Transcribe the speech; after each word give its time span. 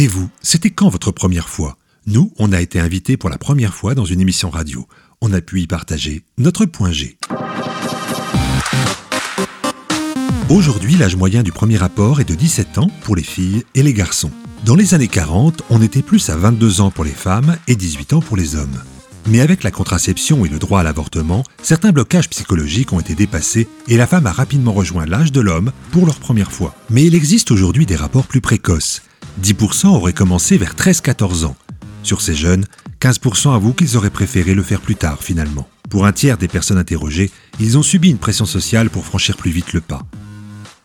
Et 0.00 0.06
vous, 0.06 0.30
c'était 0.40 0.70
quand 0.70 0.88
votre 0.88 1.12
première 1.12 1.50
fois? 1.50 1.76
Nous, 2.06 2.32
on 2.38 2.52
a 2.52 2.62
été 2.62 2.80
invités 2.80 3.18
pour 3.18 3.28
la 3.28 3.36
première 3.36 3.74
fois 3.74 3.94
dans 3.94 4.06
une 4.06 4.22
émission 4.22 4.48
radio. 4.48 4.88
On 5.20 5.30
a 5.34 5.42
pu 5.42 5.60
y 5.60 5.66
partager 5.66 6.22
notre 6.38 6.64
point 6.64 6.90
G. 6.90 7.18
Aujourd'hui, 10.48 10.96
l'âge 10.96 11.16
moyen 11.16 11.42
du 11.42 11.52
premier 11.52 11.76
rapport 11.76 12.18
est 12.18 12.24
de 12.24 12.34
17 12.34 12.78
ans 12.78 12.90
pour 13.02 13.14
les 13.14 13.22
filles 13.22 13.62
et 13.74 13.82
les 13.82 13.92
garçons. 13.92 14.30
Dans 14.64 14.74
les 14.74 14.94
années 14.94 15.06
40, 15.06 15.64
on 15.68 15.82
était 15.82 16.00
plus 16.00 16.30
à 16.30 16.36
22 16.38 16.80
ans 16.80 16.90
pour 16.90 17.04
les 17.04 17.10
femmes 17.10 17.58
et 17.68 17.76
18 17.76 18.14
ans 18.14 18.22
pour 18.22 18.38
les 18.38 18.56
hommes. 18.56 18.82
Mais 19.26 19.42
avec 19.42 19.62
la 19.62 19.70
contraception 19.70 20.46
et 20.46 20.48
le 20.48 20.58
droit 20.58 20.80
à 20.80 20.82
l'avortement, 20.82 21.44
certains 21.62 21.92
blocages 21.92 22.30
psychologiques 22.30 22.94
ont 22.94 23.00
été 23.00 23.14
dépassés 23.14 23.68
et 23.86 23.98
la 23.98 24.06
femme 24.06 24.26
a 24.26 24.32
rapidement 24.32 24.72
rejoint 24.72 25.04
l'âge 25.04 25.30
de 25.30 25.42
l'homme 25.42 25.72
pour 25.92 26.06
leur 26.06 26.20
première 26.20 26.52
fois. 26.52 26.74
Mais 26.88 27.04
il 27.04 27.14
existe 27.14 27.50
aujourd'hui 27.50 27.84
des 27.84 27.96
rapports 27.96 28.26
plus 28.26 28.40
précoces. 28.40 29.02
10% 29.42 29.88
auraient 29.88 30.12
commencé 30.12 30.58
vers 30.58 30.74
13-14 30.74 31.44
ans. 31.44 31.56
Sur 32.02 32.20
ces 32.20 32.34
jeunes, 32.34 32.66
15% 33.00 33.54
avouent 33.54 33.72
qu'ils 33.72 33.96
auraient 33.96 34.10
préféré 34.10 34.54
le 34.54 34.62
faire 34.62 34.80
plus 34.80 34.96
tard 34.96 35.22
finalement. 35.22 35.68
Pour 35.88 36.06
un 36.06 36.12
tiers 36.12 36.38
des 36.38 36.48
personnes 36.48 36.78
interrogées, 36.78 37.30
ils 37.58 37.76
ont 37.78 37.82
subi 37.82 38.10
une 38.10 38.18
pression 38.18 38.46
sociale 38.46 38.90
pour 38.90 39.04
franchir 39.04 39.36
plus 39.36 39.50
vite 39.50 39.72
le 39.72 39.80
pas. 39.80 40.02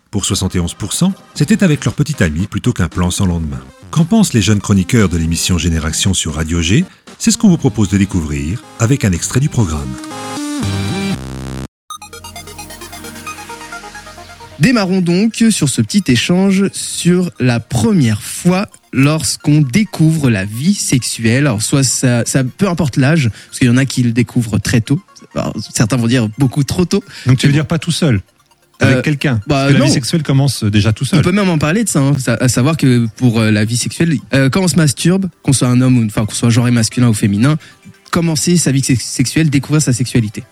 Pour 0.10 0.24
71%, 0.24 1.12
c'était 1.34 1.64
avec 1.64 1.84
leur 1.84 1.94
petite 1.94 2.22
amie 2.22 2.48
plutôt 2.48 2.74
qu'un 2.74 2.88
plan 2.88 3.12
sans 3.12 3.26
lendemain. 3.26 3.60
Qu'en 3.92 4.06
pensent 4.06 4.34
les 4.34 4.42
jeunes 4.42 4.62
chroniqueurs 4.62 5.10
de 5.10 5.18
l'émission 5.18 5.58
Génération 5.58 6.14
sur 6.14 6.36
Radio 6.36 6.62
G? 6.62 6.86
C'est 7.20 7.32
ce 7.32 7.38
qu'on 7.38 7.50
vous 7.50 7.58
propose 7.58 7.90
de 7.90 7.98
découvrir 7.98 8.64
avec 8.80 9.06
un 9.06 9.12
extrait 9.12 9.40
du 9.40 9.50
programme. 9.50 9.94
Démarrons 14.60 15.02
donc 15.02 15.44
sur 15.50 15.68
ce 15.70 15.82
petit 15.82 16.04
échange 16.08 16.70
sur 16.72 17.30
la 17.40 17.60
première 17.60 18.22
fois 18.22 18.68
lorsqu'on 18.94 19.60
découvre 19.62 20.30
la 20.30 20.46
vie 20.46 20.74
sexuelle. 20.74 21.46
Alors 21.48 21.62
soit 21.62 21.84
ça, 21.84 22.24
ça 22.26 22.44
peu 22.44 22.70
importe 22.70 22.96
l'âge, 22.96 23.30
parce 23.48 23.60
qu'il 23.60 23.68
y 23.68 23.72
en 23.72 23.78
a 23.78 23.86
qui 23.86 24.02
le 24.04 24.12
découvrent 24.12 24.58
très 24.58 24.80
tôt. 24.80 25.02
Alors, 25.36 25.54
certains 25.74 25.98
vont 25.98 26.08
dire 26.08 26.30
beaucoup 26.38 26.64
trop 26.64 26.86
tôt. 26.86 27.04
Donc 27.26 27.38
tu 27.38 27.48
veux 27.48 27.54
dire 27.54 27.66
pas 27.68 27.80
tout 27.80 27.92
seul 27.92 28.22
avec 28.80 28.98
Euh, 28.98 29.02
quelqu'un 29.02 29.40
bah, 29.48 29.72
la 29.72 29.78
non. 29.80 29.86
vie 29.86 29.92
sexuelle 29.92 30.24
commence 30.24 30.64
déjà 30.64 30.92
tout 30.94 31.04
On 31.06 31.08
seul. 31.16 31.22
peut 31.22 31.32
même 31.32 31.50
en 31.50 31.58
parler 31.58 31.84
de 31.84 31.90
ça, 31.90 32.00
hein, 32.00 32.14
à 32.28 32.48
savoir 32.50 32.76
que 32.78 33.08
pour 33.18 33.40
euh, 33.40 33.52
la 33.52 33.64
vie 33.66 33.78
sexuelle, 33.78 34.18
euh, 34.34 34.50
quand 34.50 34.62
on 34.62 34.68
se 34.68 34.76
masturbe, 34.76 35.30
qu'on 35.44 35.54
soit 35.54 35.68
un 35.70 35.80
homme 35.82 35.98
ou 35.98 36.06
enfin 36.06 36.26
qu'on 36.26 36.34
soit 36.36 36.50
genré 36.50 36.72
masculin 36.72 37.08
ou 37.10 37.14
féminin, 37.14 37.58
commencer 38.12 38.56
sa 38.58 38.72
vie 38.72 38.84
sex- 38.84 39.04
sexuelle, 39.04 39.50
découvrir 39.50 39.82
sa 39.82 39.94
sexualité. 39.94 40.44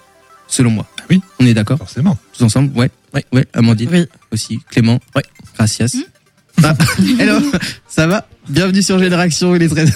Selon 0.48 0.72
moi. 0.72 0.88
Oui. 1.10 1.22
On 1.40 1.46
est 1.46 1.54
d'accord 1.54 1.78
Forcément. 1.78 2.18
Tous 2.38 2.44
ensemble 2.44 2.78
Ouais. 2.78 2.90
Ouais. 3.14 3.26
Ouais. 3.32 3.46
Amandine 3.54 3.90
Oui. 3.92 4.06
aussi. 4.32 4.60
Clément 4.70 5.00
Ouais. 5.16 5.24
Gracias. 5.56 5.96
Ah, 6.62 6.76
hello, 7.20 7.40
ça 7.88 8.08
va? 8.08 8.28
Bienvenue 8.50 8.84
sur 8.84 9.00
Génération, 9.00 9.56
il 9.56 9.64
est 9.64 9.70
très... 9.70 9.86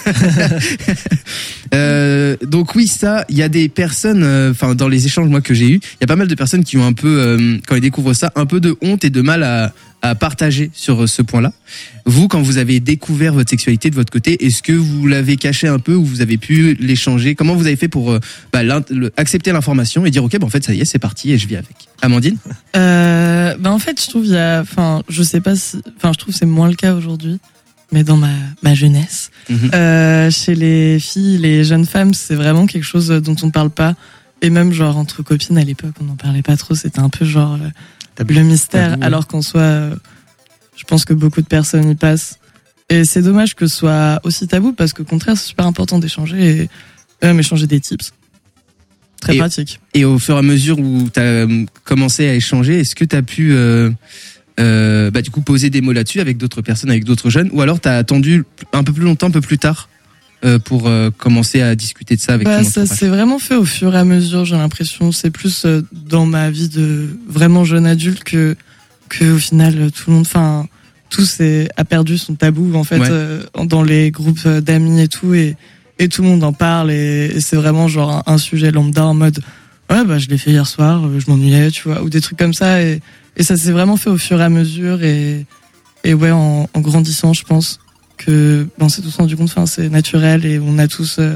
Euh, 1.73 2.37
donc 2.45 2.75
oui, 2.75 2.87
ça, 2.87 3.25
il 3.27 3.35
y 3.35 3.43
a 3.43 3.49
des 3.49 3.67
personnes, 3.67 4.23
euh, 4.23 4.51
enfin 4.51 4.73
dans 4.73 4.87
les 4.87 5.05
échanges 5.05 5.27
moi 5.27 5.41
que 5.41 5.53
j'ai 5.53 5.69
eu, 5.69 5.75
il 5.75 5.97
y 5.99 6.03
a 6.05 6.07
pas 6.07 6.15
mal 6.15 6.29
de 6.29 6.33
personnes 6.33 6.63
qui 6.63 6.77
ont 6.77 6.85
un 6.85 6.93
peu, 6.93 7.19
euh, 7.19 7.57
quand 7.67 7.75
ils 7.75 7.81
découvrent 7.81 8.13
ça, 8.13 8.31
un 8.35 8.45
peu 8.45 8.61
de 8.61 8.77
honte 8.81 9.03
et 9.03 9.09
de 9.09 9.21
mal 9.21 9.43
à, 9.43 9.73
partager 10.15 10.71
sur 10.73 11.03
euh, 11.03 11.07
ce 11.07 11.21
point-là. 11.21 11.51
Vous, 12.05 12.29
quand 12.29 12.41
vous 12.41 12.57
avez 12.57 12.79
découvert 12.79 13.33
votre 13.33 13.49
sexualité 13.49 13.89
de 13.89 13.95
votre 13.95 14.13
côté, 14.13 14.45
est-ce 14.45 14.63
que 14.63 14.71
vous 14.71 15.05
l'avez 15.05 15.35
caché 15.35 15.67
un 15.67 15.79
peu 15.79 15.95
ou 15.95 16.05
vous 16.05 16.21
avez 16.21 16.37
pu 16.37 16.77
l'échanger? 16.79 17.35
Comment 17.35 17.55
vous 17.55 17.67
avez 17.67 17.75
fait 17.75 17.89
pour 17.89 18.17
bah, 18.53 18.61
accepter 19.17 19.51
l'information 19.51 20.05
et 20.05 20.11
dire 20.11 20.23
ok, 20.23 20.39
bah, 20.39 20.47
en 20.47 20.49
fait 20.49 20.63
ça 20.63 20.73
y 20.73 20.79
est, 20.79 20.85
c'est 20.85 20.99
parti 20.99 21.33
et 21.33 21.37
je 21.37 21.45
vis 21.45 21.57
avec? 21.57 21.75
Amandine? 22.01 22.37
Ben 23.59 23.71
en 23.71 23.79
fait, 23.79 24.01
je 24.01 24.09
trouve 24.09 24.25
il 24.25 24.31
y 24.33 24.37
a, 24.37 24.61
enfin, 24.61 25.03
je 25.09 25.23
sais 25.23 25.41
pas 25.41 25.55
si, 25.55 25.77
enfin, 25.97 26.11
je 26.13 26.17
trouve 26.19 26.33
que 26.33 26.39
c'est 26.39 26.45
moins 26.45 26.67
le 26.69 26.75
cas 26.75 26.93
aujourd'hui, 26.93 27.39
mais 27.91 28.03
dans 28.03 28.17
ma 28.17 28.29
ma 28.63 28.73
jeunesse, 28.75 29.31
Mhm. 29.49 29.71
euh, 29.73 30.29
chez 30.31 30.55
les 30.55 30.99
filles, 30.99 31.37
les 31.37 31.63
jeunes 31.63 31.85
femmes, 31.85 32.13
c'est 32.13 32.35
vraiment 32.35 32.65
quelque 32.65 32.83
chose 32.83 33.07
dont 33.09 33.35
on 33.43 33.49
parle 33.51 33.69
pas, 33.69 33.95
et 34.41 34.49
même 34.49 34.71
genre 34.73 34.97
entre 34.97 35.23
copines 35.23 35.57
à 35.57 35.63
l'époque, 35.63 35.95
on 36.01 36.03
n'en 36.05 36.15
parlait 36.15 36.41
pas 36.43 36.57
trop. 36.57 36.75
C'était 36.75 36.99
un 36.99 37.09
peu 37.09 37.25
genre 37.25 37.53
euh, 37.61 38.23
le 38.27 38.41
mystère, 38.43 38.89
Tabou, 38.91 38.99
ouais. 39.01 39.05
alors 39.05 39.27
qu'en 39.27 39.41
soit, 39.41 39.61
euh, 39.61 39.95
je 40.75 40.83
pense 40.83 41.05
que 41.05 41.13
beaucoup 41.13 41.41
de 41.41 41.47
personnes 41.47 41.89
y 41.89 41.95
passent. 41.95 42.39
Et 42.89 43.03
c'est 43.03 43.21
dommage 43.21 43.53
que 43.55 43.67
ce 43.67 43.75
soit 43.77 44.19
aussi 44.23 44.47
tabou 44.47 44.71
parce 44.73 44.93
qu'au 44.93 45.03
contraire, 45.03 45.35
c'est 45.37 45.47
super 45.47 45.65
important 45.65 45.99
d'échanger 45.99 46.69
et 47.21 47.25
même 47.25 47.39
échanger 47.39 47.67
des 47.67 47.79
tips. 47.81 48.11
Très 49.27 49.35
Et- 49.35 49.39
pratique. 49.39 49.79
Et 49.93 50.05
au 50.05 50.19
fur 50.19 50.35
et 50.35 50.39
à 50.39 50.41
mesure 50.41 50.79
où 50.79 51.09
tu 51.13 51.19
as 51.19 51.45
commencé 51.83 52.27
à 52.27 52.33
échanger, 52.35 52.79
est-ce 52.79 52.95
que 52.95 53.03
tu 53.05 53.15
as 53.15 53.21
pu 53.21 53.53
euh, 53.53 53.89
euh, 54.59 55.11
bah, 55.11 55.21
du 55.21 55.29
coup 55.29 55.41
poser 55.41 55.69
des 55.69 55.81
mots 55.81 55.91
là-dessus 55.93 56.19
avec 56.19 56.37
d'autres 56.37 56.61
personnes, 56.61 56.89
avec 56.89 57.03
d'autres 57.03 57.29
jeunes, 57.29 57.49
ou 57.51 57.61
alors 57.61 57.79
tu 57.79 57.87
as 57.89 57.97
attendu 57.97 58.43
un 58.73 58.83
peu 58.83 58.93
plus 58.93 59.03
longtemps, 59.03 59.27
un 59.27 59.31
peu 59.31 59.41
plus 59.41 59.57
tard 59.57 59.89
euh, 60.45 60.59
pour 60.59 60.87
euh, 60.87 61.09
commencer 61.15 61.61
à 61.61 61.75
discuter 61.75 62.15
de 62.15 62.21
ça 62.21 62.33
avec 62.35 62.47
Bah, 62.47 62.63
ça 62.63 62.85
s'est 62.85 63.07
vraiment 63.07 63.39
fait 63.39 63.55
au 63.55 63.65
fur 63.65 63.93
et 63.95 63.97
à 63.97 64.03
mesure, 64.05 64.45
j'ai 64.45 64.55
l'impression. 64.55 65.11
C'est 65.11 65.31
plus 65.31 65.65
euh, 65.65 65.81
dans 65.91 66.25
ma 66.25 66.49
vie 66.49 66.69
de 66.69 67.07
vraiment 67.27 67.63
jeune 67.65 67.85
adulte 67.85 68.23
que, 68.23 68.55
que 69.09 69.33
au 69.33 69.37
final, 69.39 69.73
euh, 69.77 69.89
tout 69.89 70.09
le 70.09 70.13
monde, 70.17 70.25
enfin, 70.27 70.67
tout 71.09 71.25
s'est- 71.25 71.69
a 71.77 71.85
perdu 71.85 72.17
son 72.17 72.35
tabou, 72.35 72.75
en 72.75 72.83
fait, 72.83 72.99
Ouais. 72.99 73.07
euh, 73.09 73.41
dans 73.65 73.83
les 73.83 74.11
groupes 74.11 74.39
euh, 74.45 74.61
d'amis 74.61 75.01
et 75.01 75.07
tout, 75.07 75.33
et, 75.33 75.55
et 75.99 76.07
tout 76.09 76.21
le 76.21 76.27
monde 76.29 76.43
en 76.43 76.53
parle, 76.53 76.91
et, 76.91 77.31
et 77.35 77.41
c'est 77.41 77.55
vraiment 77.55 77.87
genre 77.87 78.11
un, 78.27 78.33
un 78.33 78.37
sujet 78.37 78.71
lambda 78.71 79.05
en 79.05 79.13
mode, 79.13 79.39
ouais, 79.89 80.03
bah, 80.05 80.17
je 80.19 80.27
l'ai 80.27 80.37
fait 80.37 80.51
hier 80.51 80.67
soir, 80.67 81.05
euh, 81.05 81.19
je 81.19 81.29
m'ennuyais, 81.29 81.71
tu 81.71 81.83
vois, 81.87 82.01
ou 82.03 82.09
des 82.09 82.21
trucs 82.21 82.37
comme 82.37 82.53
ça, 82.53 82.81
et, 82.83 83.01
et 83.35 83.43
ça 83.43 83.57
s'est 83.57 83.71
vraiment 83.71 83.97
fait 83.97 84.09
au 84.09 84.17
fur 84.17 84.39
et 84.39 84.43
à 84.43 84.49
mesure, 84.49 85.03
et, 85.03 85.45
et 86.03 86.13
ouais, 86.13 86.31
en, 86.31 86.69
en 86.73 86.81
grandissant, 86.81 87.33
je 87.33 87.43
pense 87.43 87.79
que, 88.17 88.67
ben, 88.77 88.85
on 88.85 88.89
s'est 88.89 89.01
tous 89.01 89.15
rendu 89.15 89.35
compte, 89.35 89.49
enfin, 89.49 89.65
c'est 89.65 89.89
naturel, 89.89 90.45
et 90.45 90.59
on 90.59 90.77
a 90.77 90.87
tous, 90.87 91.17
euh, 91.19 91.35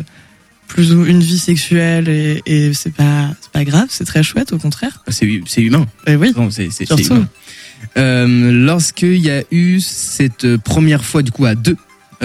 plus 0.68 0.94
ou 0.94 1.06
une 1.06 1.20
vie 1.20 1.38
sexuelle 1.38 2.08
et, 2.08 2.42
et 2.46 2.74
c'est 2.74 2.94
pas 2.94 3.28
c'est 3.42 3.52
pas 3.52 3.66
grave 3.66 3.88
c'est 3.90 4.06
très 4.06 4.24
chouette 4.24 4.54
au 4.54 4.58
contraire 4.58 5.04
C'est 5.10 5.42
c'est 5.46 5.62
humain. 5.62 5.86
et 6.08 6.16
oui 6.16 6.32
Non, 6.34 6.50
c'est 6.50 6.70
humain. 6.90 7.28
Euh, 7.98 8.52
Lorsqu'il 8.54 9.18
y 9.18 9.30
a 9.32 9.44
eu 9.52 9.82
cette 9.82 10.46
euh, 10.46 10.58
première 10.58 11.04
fois 11.04 11.24
du 11.24 11.32
coup 11.32 11.44
à 11.44 11.56
deux, 11.56 11.76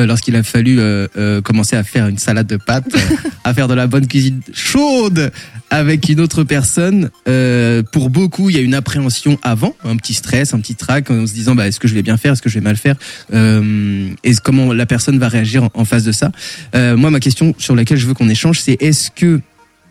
lorsqu'il 0.05 0.37
a 0.37 0.43
fallu 0.43 0.79
euh, 0.79 1.07
euh, 1.17 1.41
commencer 1.41 1.77
à 1.77 1.85
faire 1.85 2.07
une 2.07 2.19
salade 2.19 2.47
de 2.47 2.57
pâtes, 2.57 2.95
euh, 2.95 3.17
à 3.45 3.55
faire 3.55 3.69
de 3.69 3.75
la 3.75 3.87
bonne 3.87 4.07
cuisine 4.07 4.41
chaude 4.53 5.31
avec 5.71 6.09
une 6.09 6.21
autre 6.21 6.45
personne, 6.45 7.11
euh, 7.29 7.83
pour 7.83 8.11
beaucoup 8.11 8.51
il 8.51 8.57
y 8.57 8.59
a 8.59 8.63
une 8.63 8.75
appréhension 8.75 9.39
avant, 9.43 9.75
un 9.85 9.97
petit 9.97 10.15
stress, 10.15 10.55
un 10.55 10.61
petit 10.61 10.75
trac, 10.75 11.11
en 11.11 11.27
se 11.27 11.33
disant 11.33 11.55
bah 11.55 11.67
est-ce 11.67 11.81
que 11.81 11.89
je 11.89 11.95
vais 11.95 12.03
bien 12.03 12.17
faire, 12.17 12.33
est-ce 12.35 12.43
que 12.43 12.51
je 12.51 12.55
vais 12.55 12.65
mal 12.65 12.77
faire, 12.77 12.97
euh, 13.33 14.09
et 14.23 14.35
comment 14.43 14.73
la 14.73 14.87
personne 14.87 15.19
va 15.19 15.29
réagir 15.29 15.65
en, 15.65 15.71
en 15.75 15.85
face 15.85 16.05
de 16.05 16.13
ça. 16.13 16.31
Euh, 16.75 16.97
moi 16.97 17.11
ma 17.11 17.21
question 17.21 17.55
sur 17.59 17.75
laquelle 17.75 17.99
je 17.99 18.07
veux 18.07 18.15
qu'on 18.15 18.29
échange 18.29 18.61
c'est 18.61 18.81
est-ce 18.83 19.11
que 19.11 19.41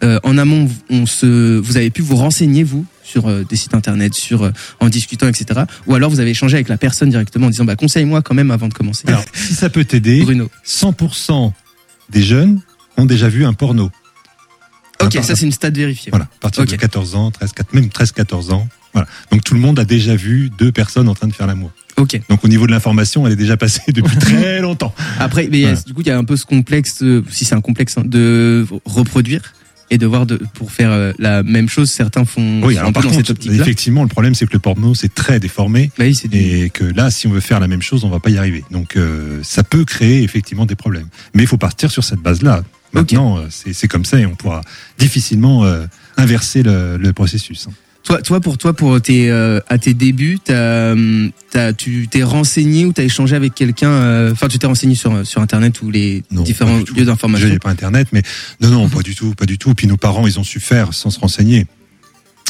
euh, 0.03 0.19
en 0.23 0.37
amont, 0.37 0.69
on 0.89 1.05
se, 1.05 1.57
vous 1.57 1.77
avez 1.77 1.89
pu 1.89 2.01
vous 2.01 2.17
renseigner 2.17 2.63
vous 2.63 2.85
sur 3.05 3.27
euh, 3.27 3.43
des 3.43 3.55
sites 3.55 3.73
internet, 3.73 4.13
sur 4.13 4.43
euh, 4.43 4.51
en 4.79 4.89
discutant, 4.89 5.27
etc. 5.27 5.61
Ou 5.87 5.95
alors 5.95 6.09
vous 6.09 6.19
avez 6.19 6.31
échangé 6.31 6.55
avec 6.55 6.67
la 6.69 6.77
personne 6.77 7.09
directement 7.09 7.47
en 7.47 7.49
disant 7.49 7.65
bah 7.65 7.75
conseille-moi 7.75 8.21
quand 8.21 8.33
même 8.33 8.51
avant 8.51 8.67
de 8.67 8.73
commencer. 8.73 9.03
Alors, 9.07 9.23
si 9.33 9.53
ça 9.53 9.69
peut 9.69 9.85
t'aider, 9.85 10.21
Bruno. 10.23 10.49
100% 10.65 11.51
des 12.09 12.23
jeunes 12.23 12.59
ont 12.97 13.05
déjà 13.05 13.29
vu 13.29 13.45
un 13.45 13.53
porno. 13.53 13.91
Ok, 15.03 15.13
ça 15.21 15.35
c'est 15.35 15.45
une 15.45 15.51
stat 15.51 15.69
vérifiée. 15.71 16.09
Voilà, 16.09 16.25
à 16.25 16.39
partir 16.39 16.65
de 16.65 16.75
14 16.75 17.15
ans, 17.15 17.29
13, 17.31 17.51
4, 17.53 17.73
même 17.73 17.85
13-14 17.87 18.51
ans. 18.53 18.67
Voilà. 18.93 19.07
Donc 19.29 19.43
tout 19.43 19.53
le 19.53 19.59
monde 19.59 19.77
a 19.77 19.83
déjà 19.85 20.15
vu 20.15 20.49
deux 20.57 20.71
personnes 20.71 21.09
en 21.09 21.13
train 21.13 21.27
de 21.27 21.33
faire 21.33 21.47
l'amour. 21.47 21.71
Ok. 21.97 22.19
Donc 22.29 22.43
au 22.43 22.47
niveau 22.47 22.65
de 22.65 22.71
l'information, 22.71 23.27
elle 23.27 23.33
est 23.33 23.37
déjà 23.37 23.57
passée 23.57 23.91
depuis 23.91 24.17
très 24.19 24.61
longtemps. 24.61 24.93
Après, 25.19 25.47
mais 25.51 25.61
Voilà. 25.61 25.77
du 25.85 25.93
coup 25.93 26.01
il 26.01 26.07
y 26.07 26.11
a 26.11 26.17
un 26.17 26.23
peu 26.23 26.37
ce 26.37 26.45
complexe, 26.45 27.03
euh, 27.03 27.23
si 27.29 27.43
c'est 27.45 27.55
un 27.55 27.61
complexe, 27.61 27.97
hein, 27.97 28.03
de 28.05 28.65
reproduire 28.85 29.53
et 29.91 29.97
de 29.97 30.05
voir 30.05 30.25
de, 30.25 30.39
pour 30.53 30.71
faire 30.71 30.91
euh, 30.91 31.11
la 31.19 31.43
même 31.43 31.69
chose. 31.69 31.89
Certains 31.91 32.25
font 32.25 32.61
Oui, 32.63 32.77
alors 32.77 32.91
par 32.91 33.03
dans 33.03 33.09
contre, 33.09 33.27
cette 33.27 33.45
effectivement, 33.45 34.03
le 34.03 34.09
problème 34.09 34.35
c'est 34.35 34.45
que 34.45 34.53
le 34.53 34.59
porno 34.59 34.95
c'est 34.95 35.13
très 35.13 35.39
déformé 35.39 35.91
Bah 35.97 36.05
oui, 36.05 36.19
et 36.33 36.69
que 36.69 36.83
là, 36.83 37.11
si 37.11 37.27
on 37.27 37.31
veut 37.31 37.39
faire 37.39 37.59
la 37.59 37.67
même 37.67 37.81
chose, 37.81 38.03
on 38.03 38.09
va 38.09 38.19
pas 38.19 38.29
y 38.29 38.37
arriver. 38.37 38.63
Donc 38.71 38.95
euh, 38.95 39.39
ça 39.43 39.63
peut 39.63 39.85
créer 39.85 40.23
effectivement 40.23 40.65
des 40.65 40.75
problèmes. 40.75 41.07
Mais 41.33 41.43
il 41.43 41.47
faut 41.47 41.57
partir 41.57 41.91
sur 41.91 42.03
cette 42.03 42.19
base-là. 42.19 42.63
Maintenant, 42.93 43.37
euh, 43.37 43.47
c'est 43.49 43.73
c'est 43.73 43.87
comme 43.87 44.05
ça 44.05 44.19
et 44.19 44.25
on 44.25 44.35
pourra 44.35 44.61
difficilement 44.97 45.65
euh, 45.65 45.85
inverser 46.17 46.63
le, 46.63 46.97
le 46.97 47.13
processus. 47.13 47.67
Toi, 48.05 48.21
toi, 48.21 48.39
pour 48.39 48.57
toi, 48.59 48.73
pour 48.73 49.01
tes, 49.01 49.31
euh, 49.31 49.59
à 49.67 49.79
tes 49.79 49.95
débuts, 49.95 50.37
t'as, 50.43 50.91
hum, 50.91 51.31
t'as, 51.49 51.73
tu 51.73 52.07
t'es 52.07 52.21
renseigné 52.21 52.85
ou 52.85 52.93
t'as 52.93 53.03
échangé 53.03 53.35
avec 53.35 53.55
quelqu'un. 53.55 53.89
euh, 53.89 54.31
Enfin, 54.31 54.47
tu 54.47 54.59
t'es 54.59 54.67
renseigné 54.67 54.93
sur 54.93 55.25
sur 55.25 55.41
internet 55.41 55.81
ou 55.81 55.89
les 55.89 56.23
Non, 56.29 56.43
différents 56.43 56.77
lieux 56.95 57.05
d'information? 57.05 57.47
Je 57.47 57.53
n'ai 57.53 57.59
pas 57.59 57.71
Internet, 57.71 58.09
mais 58.11 58.21
non, 58.61 58.69
non, 58.69 58.89
pas 58.89 59.01
du 59.01 59.15
tout, 59.15 59.33
pas 59.33 59.47
du 59.47 59.57
tout. 59.57 59.73
Puis 59.73 59.87
nos 59.87 59.97
parents, 59.97 60.27
ils 60.27 60.39
ont 60.39 60.43
su 60.43 60.59
faire 60.59 60.93
sans 60.93 61.09
se 61.09 61.19
renseigner. 61.19 61.65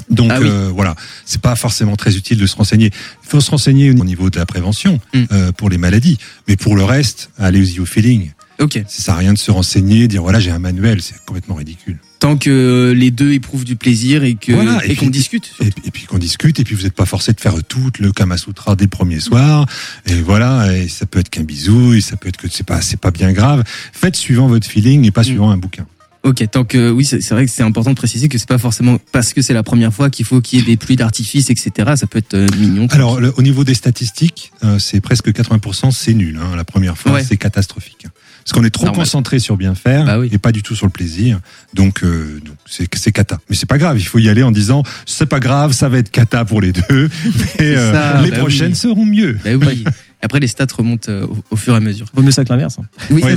Donc 0.10 0.30
Ah 0.32 0.40
oui. 0.42 0.48
euh, 0.50 0.72
voilà, 0.76 0.94
c'est 1.26 1.42
pas 1.42 1.56
forcément 1.56 1.96
très 1.96 2.18
utile 2.18 2.38
de 2.38 2.46
se 2.46 2.56
renseigner. 2.58 2.88
Il 3.24 3.30
faut 3.30 3.40
se 3.40 3.50
renseigner 3.50 3.92
au 3.92 4.04
niveau 4.04 4.30
de 4.30 4.38
la 4.38 4.46
prévention 4.46 5.00
Mm. 5.14 5.24
euh, 5.32 5.52
pour 5.54 5.70
les 5.70 5.78
maladies, 5.78 6.18
mais 6.50 6.58
pour 6.58 6.76
le 6.76 6.84
reste, 6.84 7.30
allez-y 7.40 7.80
au 7.80 7.86
feeling. 7.86 8.32
Ok. 8.60 8.80
Ça 8.88 9.04
sert 9.04 9.14
à 9.16 9.18
rien 9.18 9.34
de 9.34 9.38
se 9.38 9.52
renseigner, 9.52 10.08
dire 10.08 10.22
voilà 10.22 10.40
j'ai 10.40 10.52
un 10.52 10.60
manuel, 10.60 11.02
c'est 11.02 11.16
complètement 11.26 11.56
ridicule. 11.56 12.00
Tant 12.20 12.38
que 12.38 12.94
les 12.96 13.12
deux 13.12 13.34
éprouvent 13.34 13.66
du 13.66 13.76
plaisir 13.76 14.24
et 14.24 14.36
que 14.36 14.54
Voilà, 14.54 14.84
et 14.86 14.92
et 14.92 14.96
qu'on 14.96 15.10
discute. 15.10 15.52
Et, 15.60 15.66
puis- 15.70 15.84
et 15.86 15.92
puis 15.92 16.04
qu'on 16.06 16.18
discute, 16.18 16.60
et 16.60 16.64
puis 16.64 16.74
vous 16.74 16.84
n'êtes 16.84 16.94
pas 16.96 17.06
forcé 17.06 17.34
de 17.34 17.42
faire 17.42 17.56
tout 17.68 17.92
le 18.00 18.12
Kama 18.12 18.38
Sutra 18.38 18.76
dès 18.76 18.86
le 18.86 18.90
premier 18.90 19.20
soir. 19.20 19.66
Et 20.08 20.16
voilà, 20.22 20.74
et 20.76 20.88
ça 20.88 21.06
peut 21.06 21.20
être 21.20 21.30
qu'un 21.30 21.44
bisou, 21.44 21.94
et 21.94 22.02
ça 22.02 22.16
peut 22.16 22.30
être 22.30 22.38
que 22.38 22.48
c'est 22.50 22.66
pas, 22.66 22.82
c'est 22.82 23.00
pas 23.00 23.12
bien 23.12 23.34
grave. 23.34 23.64
Faites 23.92 24.16
suivant 24.16 24.48
votre 24.48 24.66
feeling 24.68 25.04
et 25.06 25.12
pas 25.12 25.24
suivant 25.24 25.50
un 25.52 25.58
bouquin. 25.58 25.86
Ok, 26.24 26.44
tant 26.50 26.64
que 26.66 26.90
oui, 26.90 27.06
c'est 27.06 27.30
vrai 27.30 27.46
que 27.46 27.52
c'est 27.52 27.62
important 27.62 27.92
de 27.92 27.96
préciser 27.96 28.30
que 28.30 28.40
c'est 28.40 28.48
pas 28.48 28.58
forcément 28.58 28.98
parce 29.12 29.32
que 29.32 29.44
c'est 29.44 29.54
la 29.54 29.62
première 29.62 29.94
fois 29.94 30.10
qu'il 30.10 30.26
faut 30.26 30.42
qu'il 30.42 30.58
y 30.58 30.62
ait 30.64 30.66
des 30.66 30.76
pluies 30.78 30.96
d'artifice, 30.96 31.52
etc. 31.52 31.92
Ça 31.98 32.08
peut 32.08 32.18
être 32.18 32.34
euh, 32.34 32.48
mignon. 32.58 32.88
Alors, 32.90 33.20
le- 33.20 33.32
au 33.38 33.44
niveau 33.44 33.64
des 33.64 33.76
statistiques, 33.76 34.52
euh, 34.64 34.80
c'est 34.80 35.02
presque 35.02 35.30
80%, 35.32 35.92
c'est 35.92 36.16
nul. 36.16 36.40
Hein, 36.42 36.56
la 36.56 36.64
première 36.64 36.98
fois, 36.98 37.12
Ouais. 37.12 37.24
c'est 37.24 37.38
catastrophique. 37.38 38.08
Parce 38.46 38.54
qu'on 38.54 38.64
est 38.64 38.70
trop 38.70 38.86
Normal. 38.86 39.06
concentré 39.06 39.40
sur 39.40 39.58
bien 39.58 39.74
faire 39.74 40.06
Bah 40.06 40.20
oui. 40.20 40.30
et 40.32 40.38
pas 40.38 40.52
du 40.52 40.62
tout 40.62 40.76
sur 40.76 40.86
le 40.86 40.92
plaisir. 40.92 41.40
Donc, 41.74 42.04
euh, 42.04 42.40
donc 42.46 42.56
c'est 42.68 42.88
c'est 42.96 43.12
cata. 43.12 43.40
Mais 43.50 43.56
c'est 43.56 43.66
pas 43.66 43.80
grave. 43.80 43.98
Il 44.00 44.06
faut 44.06 44.20
y 44.20 44.30
aller 44.30 44.44
en 44.44 44.52
disant 44.52 44.84
c'est 45.08 45.26
pas 45.26 45.40
grave, 45.40 45.72
ça 45.74 45.90
va 45.90 45.98
être 45.98 46.12
cata 46.12 46.46
pour 46.46 46.62
les 46.62 46.72
deux. 46.72 47.10
Mais 47.60 47.76
euh, 47.76 47.92
ça, 47.92 48.22
les 48.22 48.30
bah 48.30 48.38
prochaines 48.38 48.70
oui. 48.74 48.76
seront 48.76 49.06
mieux. 49.06 49.38
Bah 49.44 49.50
oui. 49.60 49.84
Après, 50.22 50.40
les 50.40 50.48
stats 50.48 50.66
remontent 50.76 51.12
euh, 51.12 51.26
au, 51.26 51.38
au 51.52 51.56
fur 51.56 51.74
et 51.74 51.78
à 51.78 51.80
mesure. 51.80 52.06
Vaut 52.14 52.22
mieux 52.24 52.32
ça 52.32 52.44
que 52.44 52.50
l'inverse. 52.50 52.78
hein. 52.80 52.86
Oui, 53.12 53.22
Ouais, 53.24 53.36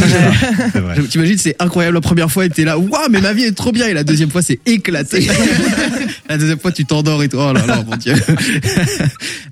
c'est 0.73 0.81
vrai. 0.81 0.95
C'est 0.97 1.09
T'imagines, 1.09 1.37
c'est 1.39 1.57
incroyable 1.59 1.95
la 1.97 2.01
première 2.03 2.31
fois 2.31 2.45
et 2.47 2.51
t'es 2.51 2.65
là, 2.65 2.79
waouh, 2.79 3.09
mais 3.11 3.21
ma 3.21 3.33
vie 3.33 3.45
est 3.45 3.53
trop 3.57 3.73
bien. 3.73 3.87
Et 3.89 3.95
la 3.95 4.05
deuxième 4.05 4.31
fois, 4.31 4.41
c'est 4.43 4.61
éclaté. 4.67 5.27
la 6.29 6.37
deuxième 6.39 6.59
fois, 6.59 6.73
tu 6.73 6.85
t'endors 6.87 7.23
et 7.23 7.29
tout. 7.31 7.39
Oh 7.39 7.53
là 7.55 7.65
là, 7.67 7.83
mon 7.87 7.97
dieu. 7.97 8.15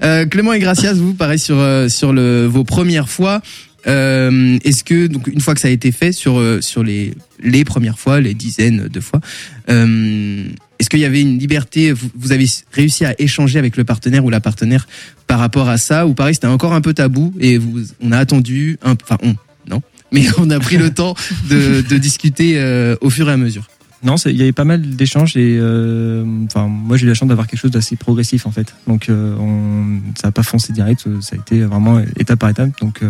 Euh, 0.02 0.26
Clément 0.26 0.52
et 0.52 0.58
Gracias, 0.58 0.92
vous, 0.92 1.14
pareil 1.14 1.38
sur 1.38 1.56
euh, 1.58 1.88
sur 1.88 2.12
le 2.12 2.44
vos 2.46 2.64
premières 2.64 3.08
fois. 3.08 3.40
Euh, 3.86 4.58
Est-ce 4.64 4.84
que 4.84 5.06
donc 5.06 5.28
une 5.28 5.40
fois 5.40 5.54
que 5.54 5.60
ça 5.60 5.68
a 5.68 5.70
été 5.70 5.92
fait 5.92 6.12
sur 6.12 6.38
euh, 6.38 6.60
sur 6.60 6.82
les 6.82 7.14
les 7.42 7.64
premières 7.64 7.98
fois, 7.98 8.20
les 8.20 8.34
dizaines 8.34 8.88
de 8.88 9.00
fois, 9.00 9.20
euh, 9.68 10.44
est-ce 10.78 10.90
qu'il 10.90 11.00
y 11.00 11.04
avait 11.04 11.20
une 11.20 11.38
liberté 11.38 11.92
vous, 11.92 12.32
avez 12.32 12.46
réussi 12.72 13.04
à 13.04 13.14
échanger 13.18 13.58
avec 13.58 13.76
le 13.76 13.84
partenaire 13.84 14.24
ou 14.24 14.30
la 14.30 14.40
partenaire 14.40 14.88
par 15.26 15.38
rapport 15.38 15.68
à 15.68 15.78
ça 15.78 16.06
ou 16.06 16.14
pareil 16.14 16.34
c'était 16.34 16.46
encore 16.46 16.72
un 16.72 16.80
peu 16.80 16.94
tabou 16.94 17.32
et 17.40 17.58
vous 17.58 17.82
on 18.00 18.12
a 18.12 18.18
attendu 18.18 18.78
enfin 18.82 19.18
on 19.22 19.36
non 19.68 19.82
mais 20.12 20.24
on 20.38 20.50
a 20.50 20.58
pris 20.58 20.78
le 20.78 20.90
temps 20.90 21.14
de, 21.48 21.80
discuter 21.96 22.60
au 23.00 23.10
fur 23.10 23.28
et 23.28 23.32
à 23.32 23.36
mesure. 23.36 23.68
Non, 24.02 24.16
il 24.16 24.36
y 24.36 24.42
avait 24.42 24.52
pas 24.52 24.64
mal 24.64 24.80
d'échanges 24.80 25.36
et 25.36 25.58
moi 25.58 26.96
j'ai 26.96 27.04
eu 27.04 27.08
la 27.08 27.14
chance 27.14 27.28
d'avoir 27.28 27.46
quelque 27.46 27.60
chose 27.60 27.70
d'assez 27.70 27.96
progressif 27.96 28.46
en 28.46 28.50
fait. 28.50 28.74
Donc 28.86 29.06
on, 29.10 30.00
ça 30.20 30.28
a 30.28 30.30
pas 30.30 30.42
foncé 30.42 30.72
direct, 30.72 31.06
ça 31.20 31.36
a 31.36 31.38
été 31.38 31.62
vraiment 31.62 32.00
étape 32.18 32.38
par 32.38 32.50
étape. 32.50 32.70
Donc 32.80 33.02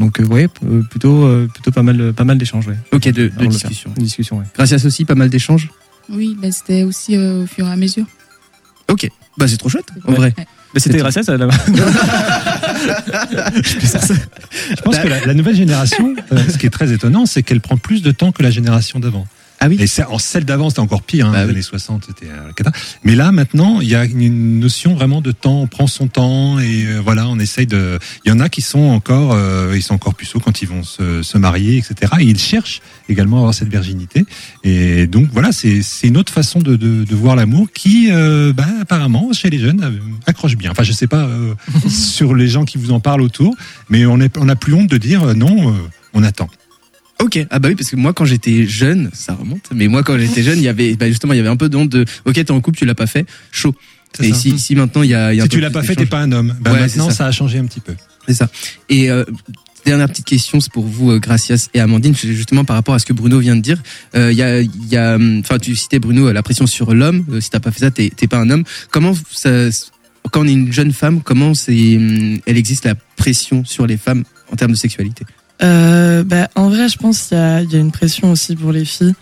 donc 0.00 0.18
euh, 0.20 0.24
ouais, 0.24 0.48
euh, 0.64 0.82
plutôt 0.82 1.24
euh, 1.24 1.46
plutôt 1.52 1.70
pas 1.70 1.82
mal 1.84 2.12
pas 2.12 2.24
mal 2.24 2.36
d'échanges 2.38 2.66
ouais. 2.66 2.76
Ok, 2.92 3.04
de, 3.04 3.28
de 3.28 3.46
discussion. 3.46 3.92
Une 3.96 4.02
discussion 4.04 4.38
ouais. 4.38 4.44
Gracias 4.56 4.84
aussi, 4.84 5.04
pas 5.04 5.14
mal 5.14 5.28
d'échanges. 5.30 5.68
Oui, 6.08 6.36
bah, 6.40 6.50
c'était 6.50 6.82
aussi 6.82 7.16
euh, 7.16 7.44
au 7.44 7.46
fur 7.46 7.66
et 7.68 7.70
à 7.70 7.76
mesure. 7.76 8.06
Ok, 8.88 9.08
bah 9.38 9.46
c'est 9.46 9.56
trop 9.58 9.68
chouette 9.68 9.86
en 10.06 10.10
Ouais. 10.10 10.16
vrai. 10.16 10.34
Mais 10.74 10.80
c'était 10.80 10.98
grâce 10.98 11.16
à 11.16 11.22
ça. 11.22 11.36
là. 11.36 11.48
Je 13.62 14.82
pense 14.82 14.96
Bah- 14.96 15.02
que 15.02 15.08
la, 15.08 15.26
la 15.26 15.34
nouvelle 15.34 15.56
génération, 15.56 16.14
euh, 16.32 16.38
ce 16.48 16.58
qui 16.58 16.66
est 16.66 16.70
très 16.70 16.92
étonnant, 16.92 17.26
c'est 17.26 17.42
qu'elle 17.42 17.60
prend 17.60 17.76
plus 17.76 18.02
de 18.02 18.10
temps 18.12 18.32
que 18.32 18.42
la 18.42 18.50
génération 18.50 19.00
d'avant. 19.00 19.26
Ah 19.62 19.68
oui. 19.68 19.76
Et 19.78 19.86
ça, 19.86 20.10
en 20.10 20.18
celle 20.18 20.44
d'avant, 20.46 20.70
c'était 20.70 20.80
encore 20.80 21.02
pire. 21.02 21.26
Hein, 21.26 21.32
Bah 21.32 21.40
les 21.40 21.44
oui. 21.46 21.50
années 21.52 21.62
60, 21.62 22.04
c'était 22.08 22.30
euh, 22.30 22.50
cata. 22.56 22.72
Mais 23.04 23.14
là, 23.14 23.30
maintenant, 23.30 23.80
il 23.80 23.88
y 23.88 23.94
a 23.94 24.04
une 24.06 24.58
notion 24.58 24.94
vraiment 24.94 25.20
de 25.20 25.32
temps. 25.32 25.60
On 25.60 25.66
prend 25.66 25.86
son 25.86 26.08
temps 26.08 26.58
et 26.58 26.86
euh, 26.86 27.00
voilà, 27.04 27.28
on 27.28 27.38
essaye 27.38 27.66
de. 27.66 27.98
Il 28.24 28.30
y 28.30 28.32
en 28.32 28.40
a 28.40 28.48
qui 28.48 28.62
sont 28.62 28.78
encore, 28.80 29.32
euh, 29.34 29.74
ils 29.76 29.82
sont 29.82 29.94
encore 29.94 30.14
puceaux 30.14 30.40
quand 30.40 30.62
ils 30.62 30.68
vont 30.68 30.82
se, 30.82 31.22
se 31.22 31.36
marier, 31.38 31.76
etc. 31.76 32.12
Et 32.20 32.24
ils 32.24 32.38
cherchent 32.38 32.80
également 33.10 33.36
à 33.36 33.40
avoir 33.40 33.54
cette 33.54 33.68
virginité. 33.68 34.24
Et 34.64 35.06
donc 35.06 35.28
voilà, 35.32 35.52
c'est 35.52 35.82
c'est 35.82 36.08
une 36.08 36.16
autre 36.16 36.32
façon 36.32 36.60
de, 36.60 36.76
de, 36.76 37.04
de 37.04 37.14
voir 37.14 37.36
l'amour 37.36 37.68
qui, 37.74 38.08
euh, 38.10 38.52
bah, 38.54 38.66
apparemment, 38.80 39.32
chez 39.34 39.50
les 39.50 39.58
jeunes, 39.58 39.82
euh, 39.84 39.98
accroche 40.26 40.56
bien. 40.56 40.70
Enfin, 40.70 40.84
je 40.84 40.92
sais 40.92 41.06
pas 41.06 41.24
euh, 41.26 41.54
sur 41.88 42.34
les 42.34 42.48
gens 42.48 42.64
qui 42.64 42.78
vous 42.78 42.92
en 42.92 43.00
parlent 43.00 43.22
autour, 43.22 43.54
mais 43.90 44.06
on 44.06 44.20
est, 44.20 44.38
on 44.38 44.48
a 44.48 44.56
plus 44.56 44.72
honte 44.72 44.88
de 44.88 44.96
dire 44.96 45.34
non, 45.34 45.68
euh, 45.70 45.76
on 46.14 46.22
attend. 46.22 46.48
Ok, 47.20 47.46
ah 47.50 47.58
bah 47.58 47.68
oui 47.68 47.74
parce 47.74 47.90
que 47.90 47.96
moi 47.96 48.12
quand 48.12 48.24
j'étais 48.24 48.66
jeune, 48.66 49.10
ça 49.12 49.34
remonte. 49.34 49.68
Mais 49.74 49.88
moi 49.88 50.02
quand 50.02 50.18
j'étais 50.18 50.42
jeune, 50.42 50.58
il 50.58 50.64
y 50.64 50.68
avait 50.68 50.94
bah 50.96 51.08
justement 51.08 51.32
il 51.32 51.36
y 51.36 51.40
avait 51.40 51.48
un 51.48 51.56
peu 51.56 51.68
de 51.68 51.76
honte 51.76 51.90
de 51.90 52.04
ok 52.24 52.34
t'es 52.34 52.50
en 52.50 52.60
couple, 52.60 52.78
tu 52.78 52.86
l'as 52.86 52.94
pas 52.94 53.06
fait, 53.06 53.26
chaud. 53.52 53.74
Et 54.20 54.30
ça. 54.30 54.34
si, 54.34 54.58
si 54.58 54.74
maintenant 54.74 55.02
il 55.02 55.10
y 55.10 55.14
a, 55.14 55.32
y 55.32 55.40
a 55.40 55.44
Si 55.44 55.48
tu 55.50 55.60
l'as 55.60 55.70
pas 55.70 55.82
fait, 55.82 55.94
t'es 55.94 56.06
pas 56.06 56.20
un 56.20 56.32
homme. 56.32 56.56
Ouais, 56.66 56.80
maintenant, 56.80 57.10
ça. 57.10 57.16
ça. 57.16 57.26
a 57.26 57.32
changé 57.32 57.58
un 57.58 57.66
petit 57.66 57.80
peu. 57.80 57.94
C'est 58.26 58.34
ça. 58.34 58.48
Et 58.88 59.10
euh, 59.10 59.24
dernière 59.84 60.08
petite 60.08 60.26
question, 60.26 60.60
c'est 60.60 60.72
pour 60.72 60.84
vous, 60.84 61.12
euh, 61.12 61.18
Gracias 61.18 61.68
et 61.74 61.80
Amandine, 61.80 62.14
justement 62.14 62.64
par 62.64 62.76
rapport 62.76 62.94
à 62.94 62.98
ce 62.98 63.06
que 63.06 63.12
Bruno 63.12 63.38
vient 63.38 63.56
de 63.56 63.60
dire. 63.60 63.78
Euh, 64.14 64.32
Il 64.32 64.38
y 64.38 64.42
a, 64.42 64.60
il 64.60 64.88
y 64.88 64.96
a, 64.96 65.16
enfin, 65.40 65.58
tu 65.58 65.76
citais 65.76 65.98
Bruno 65.98 66.28
euh, 66.28 66.32
la 66.32 66.42
pression 66.42 66.66
sur 66.66 66.94
l'homme. 66.94 67.24
Euh, 67.30 67.40
si 67.40 67.50
t'as 67.50 67.60
pas 67.60 67.70
fait 67.70 67.80
ça, 67.80 67.90
t'es 67.90 68.10
t'es 68.14 68.26
pas 68.26 68.38
un 68.38 68.50
homme. 68.50 68.64
Comment 68.90 69.14
ça, 69.30 69.68
quand 70.30 70.42
on 70.42 70.48
est 70.48 70.52
une 70.52 70.72
jeune 70.72 70.92
femme, 70.92 71.22
comment 71.22 71.54
c'est, 71.54 71.96
hum, 71.96 72.38
elle 72.46 72.56
existe 72.56 72.84
la 72.84 72.94
pression 73.16 73.64
sur 73.64 73.86
les 73.86 73.96
femmes 73.96 74.24
en 74.52 74.56
termes 74.56 74.72
de 74.72 74.76
sexualité? 74.76 75.24
Euh, 75.62 76.24
bah, 76.24 76.48
en 76.54 76.68
vrai, 76.68 76.88
je 76.88 76.96
pense 76.96 77.28
qu'il 77.28 77.36
y 77.36 77.72
y 77.72 77.76
a 77.76 77.78
une 77.78 77.92
pression 77.92 78.30
aussi 78.30 78.56
pour 78.56 78.72
les 78.72 78.84
filles. 78.84 79.14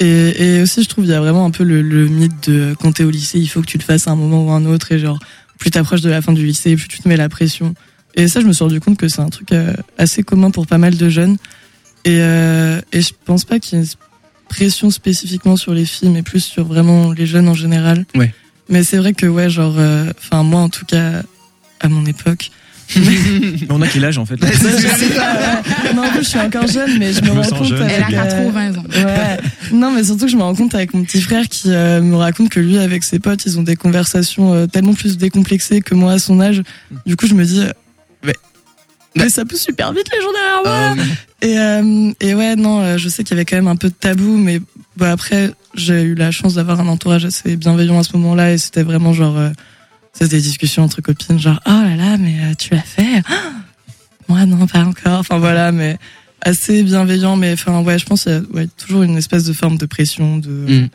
Et, 0.00 0.56
et 0.56 0.62
aussi, 0.62 0.82
je 0.82 0.88
trouve, 0.88 1.04
il 1.04 1.10
y 1.10 1.14
a 1.14 1.20
vraiment 1.20 1.44
un 1.44 1.50
peu 1.50 1.64
le, 1.64 1.82
le 1.82 2.08
mythe 2.08 2.50
de 2.50 2.74
quand 2.80 2.92
t'es 2.92 3.04
au 3.04 3.10
lycée, 3.10 3.38
il 3.38 3.46
faut 3.46 3.60
que 3.60 3.66
tu 3.66 3.78
le 3.78 3.84
fasses 3.84 4.08
à 4.08 4.10
un 4.10 4.16
moment 4.16 4.44
ou 4.44 4.50
un 4.50 4.64
autre. 4.66 4.92
Et 4.92 4.98
genre, 4.98 5.18
plus 5.58 5.70
t'approches 5.70 6.00
de 6.00 6.10
la 6.10 6.20
fin 6.20 6.32
du 6.32 6.44
lycée, 6.44 6.76
plus 6.76 6.88
tu 6.88 7.00
te 7.00 7.08
mets 7.08 7.16
la 7.16 7.28
pression. 7.28 7.74
Et 8.16 8.28
ça, 8.28 8.40
je 8.40 8.46
me 8.46 8.52
suis 8.52 8.64
rendu 8.64 8.80
compte 8.80 8.96
que 8.96 9.08
c'est 9.08 9.22
un 9.22 9.28
truc 9.28 9.52
euh, 9.52 9.74
assez 9.98 10.22
commun 10.22 10.50
pour 10.50 10.66
pas 10.66 10.78
mal 10.78 10.96
de 10.96 11.08
jeunes. 11.08 11.36
Et, 12.04 12.18
euh, 12.20 12.80
et 12.92 13.00
je 13.00 13.12
pense 13.24 13.44
pas 13.44 13.58
qu'il 13.58 13.78
y 13.78 13.82
ait 13.82 13.84
une 13.84 13.90
pression 14.48 14.90
spécifiquement 14.90 15.56
sur 15.56 15.74
les 15.74 15.84
filles, 15.84 16.10
mais 16.10 16.22
plus 16.22 16.44
sur 16.44 16.64
vraiment 16.64 17.12
les 17.12 17.26
jeunes 17.26 17.48
en 17.48 17.54
général. 17.54 18.04
Ouais. 18.14 18.32
Mais 18.68 18.84
c'est 18.84 18.98
vrai 18.98 19.12
que, 19.14 19.26
ouais, 19.26 19.50
genre, 19.50 19.74
euh, 19.78 20.10
enfin, 20.18 20.42
moi, 20.42 20.60
en 20.60 20.68
tout 20.68 20.84
cas, 20.84 21.22
à 21.80 21.88
mon 21.88 22.04
époque, 22.06 22.50
Mais 22.96 23.66
on 23.70 23.80
a 23.82 23.88
quel 23.88 24.04
âge 24.04 24.18
en 24.18 24.26
fait 24.26 24.36
là 24.40 24.48
non, 25.94 26.04
en 26.04 26.08
plus, 26.10 26.24
je 26.24 26.28
suis 26.28 26.38
encore 26.38 26.66
jeune, 26.66 26.98
mais 26.98 27.12
je 27.12 27.20
me, 27.22 27.26
Je 27.26 27.32
me 27.32 27.40
rends 27.40 27.48
compte. 27.58 27.66
jeune. 27.68 27.82
avec, 27.82 27.96
Elle 28.08 28.14
a 28.14 28.22
euh, 28.24 28.52
80 28.52 28.74
ans. 28.76 28.84
Ouais. 28.94 29.38
Non, 29.72 29.90
mais 29.92 30.04
surtout 30.04 30.26
que 30.26 30.30
je 30.30 30.36
me 30.36 30.42
rends 30.42 30.54
compte 30.54 30.74
avec 30.74 30.94
mon 30.94 31.02
petit 31.04 31.20
frère 31.20 31.48
qui 31.48 31.70
euh, 31.70 32.00
me 32.00 32.16
raconte 32.16 32.50
que 32.50 32.60
lui, 32.60 32.78
avec 32.78 33.04
ses 33.04 33.18
potes, 33.18 33.44
ils 33.46 33.58
ont 33.58 33.62
des 33.62 33.76
conversations 33.76 34.52
euh, 34.54 34.66
tellement 34.66 34.94
plus 34.94 35.16
décomplexées 35.16 35.80
que 35.80 35.94
moi 35.94 36.12
à 36.12 36.18
son 36.18 36.40
âge. 36.40 36.62
Du 37.06 37.16
coup, 37.16 37.26
je 37.26 37.34
me 37.34 37.44
dis, 37.44 37.60
euh, 37.60 37.70
mais, 38.22 38.34
mais 39.16 39.28
ça 39.28 39.44
pousse 39.44 39.62
super 39.62 39.92
vite 39.92 40.06
les 40.12 40.20
gens 40.20 40.32
derrière 40.32 40.62
moi. 40.96 41.04
Euh, 41.04 41.14
Et, 41.42 41.58
euh, 41.58 42.12
et 42.20 42.34
ouais, 42.34 42.56
non, 42.56 42.80
euh, 42.80 42.96
je 42.98 43.08
sais 43.08 43.22
qu'il 43.24 43.34
y 43.36 43.38
avait 43.38 43.44
quand 43.44 43.56
même 43.56 43.68
un 43.68 43.76
peu 43.76 43.88
de 43.88 43.94
tabou, 43.94 44.36
mais 44.36 44.60
bah, 44.96 45.10
après, 45.12 45.50
j'ai 45.74 46.02
eu 46.02 46.14
la 46.14 46.30
chance 46.30 46.54
d'avoir 46.54 46.80
un 46.80 46.88
entourage 46.88 47.24
assez 47.24 47.56
bienveillant 47.56 47.98
à 47.98 48.02
ce 48.02 48.16
moment-là, 48.16 48.52
et 48.52 48.58
c'était 48.58 48.82
vraiment 48.82 49.12
genre, 49.12 49.36
c'était 50.14 50.36
des 50.36 50.42
discussions 50.42 50.82
entre 50.84 51.00
copines, 51.02 51.38
genre, 51.38 51.60
oh 51.66 51.70
là 51.70 51.96
là, 51.96 52.16
mais 52.16 52.36
euh, 52.40 52.54
tu 52.58 52.72
l'as 52.74 52.80
fait? 52.80 53.22
Ah 53.28 53.32
Moi, 54.28 54.46
non, 54.46 54.66
pas 54.66 54.84
encore. 54.84 55.18
Enfin 55.20 55.38
voilà, 55.38 55.70
mais 55.72 55.98
assez 56.40 56.82
bienveillant, 56.82 57.36
mais 57.36 57.52
enfin, 57.52 57.82
ouais, 57.82 57.98
je 57.98 58.06
pense 58.06 58.24
qu'il 58.24 58.32
y 58.32 58.36
a 58.36 58.40
ouais, 58.54 58.68
toujours 58.78 59.02
une 59.02 59.16
espèce 59.16 59.44
de 59.44 59.52
forme 59.52 59.76
de 59.76 59.86
pression, 59.86 60.38
de, 60.38 60.48
Mm. 60.84 60.88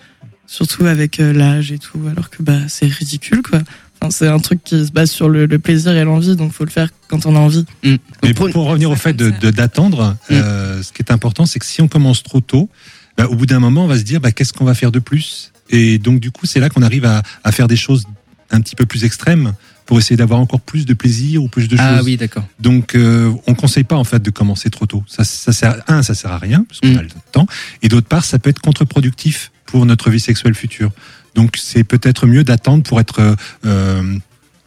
surtout 0.47 0.85
avec 0.85 1.19
euh, 1.19 1.33
l'âge 1.33 1.71
et 1.71 1.77
tout, 1.79 1.99
alors 2.11 2.29
que 2.29 2.41
bah, 2.41 2.59
c'est 2.67 2.87
ridicule, 2.87 3.41
quoi. 3.41 3.59
Enfin, 4.01 4.11
c'est 4.11 4.27
un 4.27 4.39
truc 4.39 4.63
qui 4.63 4.85
se 4.85 4.91
base 4.91 5.11
sur 5.11 5.27
le, 5.27 5.45
le 5.45 5.59
plaisir 5.59 5.91
et 5.91 6.03
l'envie, 6.05 6.35
donc 6.37 6.53
faut 6.53 6.63
le 6.63 6.69
faire 6.71 6.87
quand 7.09 7.25
on 7.25 7.35
a 7.35 7.39
envie. 7.39 7.65
hum. 7.83 7.97
Mais 8.23 8.33
pour, 8.33 8.49
pour 8.49 8.65
revenir 8.67 8.89
au 8.89 8.95
fait 8.95 9.13
de 9.13 9.29
d'attendre, 9.51 10.15
euh, 10.31 10.81
ce 10.81 10.93
qui 10.93 11.01
est 11.01 11.11
important, 11.11 11.45
c'est 11.45 11.59
que 11.59 11.65
si 11.65 11.81
on 11.81 11.87
commence 11.89 12.23
trop 12.23 12.39
tôt, 12.39 12.69
bah, 13.17 13.27
au 13.27 13.35
bout 13.35 13.45
d'un 13.45 13.59
moment, 13.59 13.83
on 13.83 13.87
va 13.87 13.97
se 13.97 14.03
dire 14.03 14.21
bah, 14.21 14.31
qu'est-ce 14.31 14.53
qu'on 14.53 14.63
va 14.65 14.73
faire 14.73 14.91
de 14.93 14.99
plus? 14.99 15.51
Et 15.71 15.97
donc, 15.99 16.19
du 16.21 16.31
coup, 16.31 16.45
c'est 16.45 16.59
là 16.61 16.69
qu'on 16.69 16.81
arrive 16.81 17.05
à, 17.05 17.21
à 17.43 17.51
faire 17.51 17.67
des 17.67 17.75
choses 17.75 18.05
un 18.51 18.61
petit 18.61 18.75
peu 18.75 18.85
plus 18.85 19.03
extrêmes 19.03 19.53
pour 19.85 19.97
essayer 19.97 20.15
d'avoir 20.17 20.39
encore 20.39 20.61
plus 20.61 20.85
de 20.85 20.93
plaisir 20.93 21.41
ou 21.43 21.47
plus 21.47 21.67
de 21.67 21.75
Ah 21.79 21.97
choses. 21.97 22.05
oui, 22.05 22.15
d'accord. 22.17 22.45
Donc, 22.59 22.93
euh, 22.95 23.31
on 23.47 23.55
conseille 23.55 23.83
pas 23.83 23.95
en 23.95 24.03
fait 24.03 24.21
de 24.21 24.29
commencer 24.29 24.69
trop 24.69 24.85
tôt. 24.85 25.03
Ça, 25.07 25.23
ça 25.23 25.51
sert 25.51 25.81
un, 25.87 26.03
ça 26.03 26.13
sert 26.13 26.31
à 26.31 26.37
rien 26.37 26.63
parce 26.67 26.79
qu'on 26.79 26.89
Mm. 26.93 26.97
a 26.97 27.01
le 27.03 27.09
temps, 27.31 27.47
et 27.81 27.89
d'autre 27.89 28.07
part, 28.07 28.23
ça 28.23 28.37
peut 28.39 28.49
être 28.51 28.59
contre-productif 28.61 29.51
pour 29.65 29.85
notre 29.85 30.09
vie 30.11 30.19
sexuelle 30.19 30.53
future. 30.55 30.91
Donc, 31.35 31.57
c'est 31.59 31.83
peut-être 31.83 32.27
mieux 32.27 32.43
d'attendre 32.43 32.83
pour 32.83 32.99
être 32.99 33.35
euh, 33.65 34.17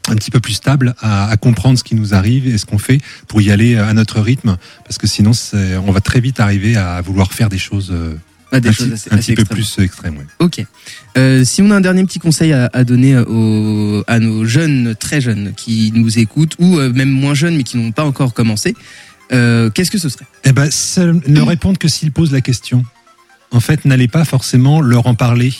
un 0.08 0.14
petit 0.16 0.30
peu 0.32 0.40
plus 0.40 0.54
stable 0.54 0.94
à, 1.00 1.28
à 1.28 1.36
comprendre 1.36 1.78
ce 1.78 1.84
qui 1.84 1.94
nous 1.94 2.14
arrive 2.14 2.46
et 2.48 2.58
ce 2.58 2.66
qu'on 2.66 2.78
fait 2.78 3.00
pour 3.28 3.40
y 3.40 3.52
aller 3.52 3.76
à 3.76 3.92
notre 3.94 4.20
rythme, 4.20 4.56
parce 4.84 4.98
que 4.98 5.06
sinon, 5.06 5.30
on 5.86 5.92
va 5.92 6.00
très 6.00 6.20
vite 6.20 6.40
arriver 6.40 6.76
à 6.76 7.00
vouloir 7.00 7.32
faire 7.32 7.48
des 7.48 7.58
choses 7.58 7.90
euh, 7.92 8.14
Ah, 8.52 8.60
des 8.60 8.68
un, 8.68 8.72
choses 8.72 8.86
petit, 8.88 8.94
assez, 8.94 9.10
un 9.10 9.18
assez 9.18 9.34
petit 9.34 9.44
peu 9.44 9.54
plus 9.54 9.78
extrêmes. 9.78 10.18
ouais. 10.18 10.26
Ok. 10.38 10.64
Euh, 11.16 11.44
si 11.44 11.62
on 11.62 11.70
a 11.70 11.76
un 11.76 11.80
dernier 11.80 12.04
petit 12.04 12.18
conseil 12.18 12.52
à, 12.52 12.68
à 12.72 12.84
donner 12.84 13.16
aux, 13.18 14.04
à 14.06 14.18
nos 14.18 14.44
jeunes, 14.44 14.94
très 14.94 15.20
jeunes, 15.20 15.54
qui 15.56 15.90
nous 15.94 16.18
écoutent, 16.18 16.54
ou 16.58 16.78
euh, 16.78 16.92
même 16.92 17.10
moins 17.10 17.34
jeunes, 17.34 17.56
mais 17.56 17.62
qui 17.62 17.78
n'ont 17.78 17.92
pas 17.92 18.04
encore 18.04 18.34
commencé, 18.34 18.76
euh, 19.32 19.70
qu'est-ce 19.70 19.90
que 19.90 19.98
ce 19.98 20.08
serait? 20.10 20.26
Eh 20.44 20.52
ben, 20.52 20.68
ne 21.26 21.40
répondre 21.40 21.78
que 21.78 21.88
s'ils 21.88 22.12
posent 22.12 22.32
la 22.32 22.42
question. 22.42 22.84
En 23.50 23.60
fait, 23.60 23.84
n'allez 23.84 24.08
pas 24.08 24.24
forcément 24.24 24.80
leur 24.80 25.06
en 25.06 25.14
parler 25.14 25.52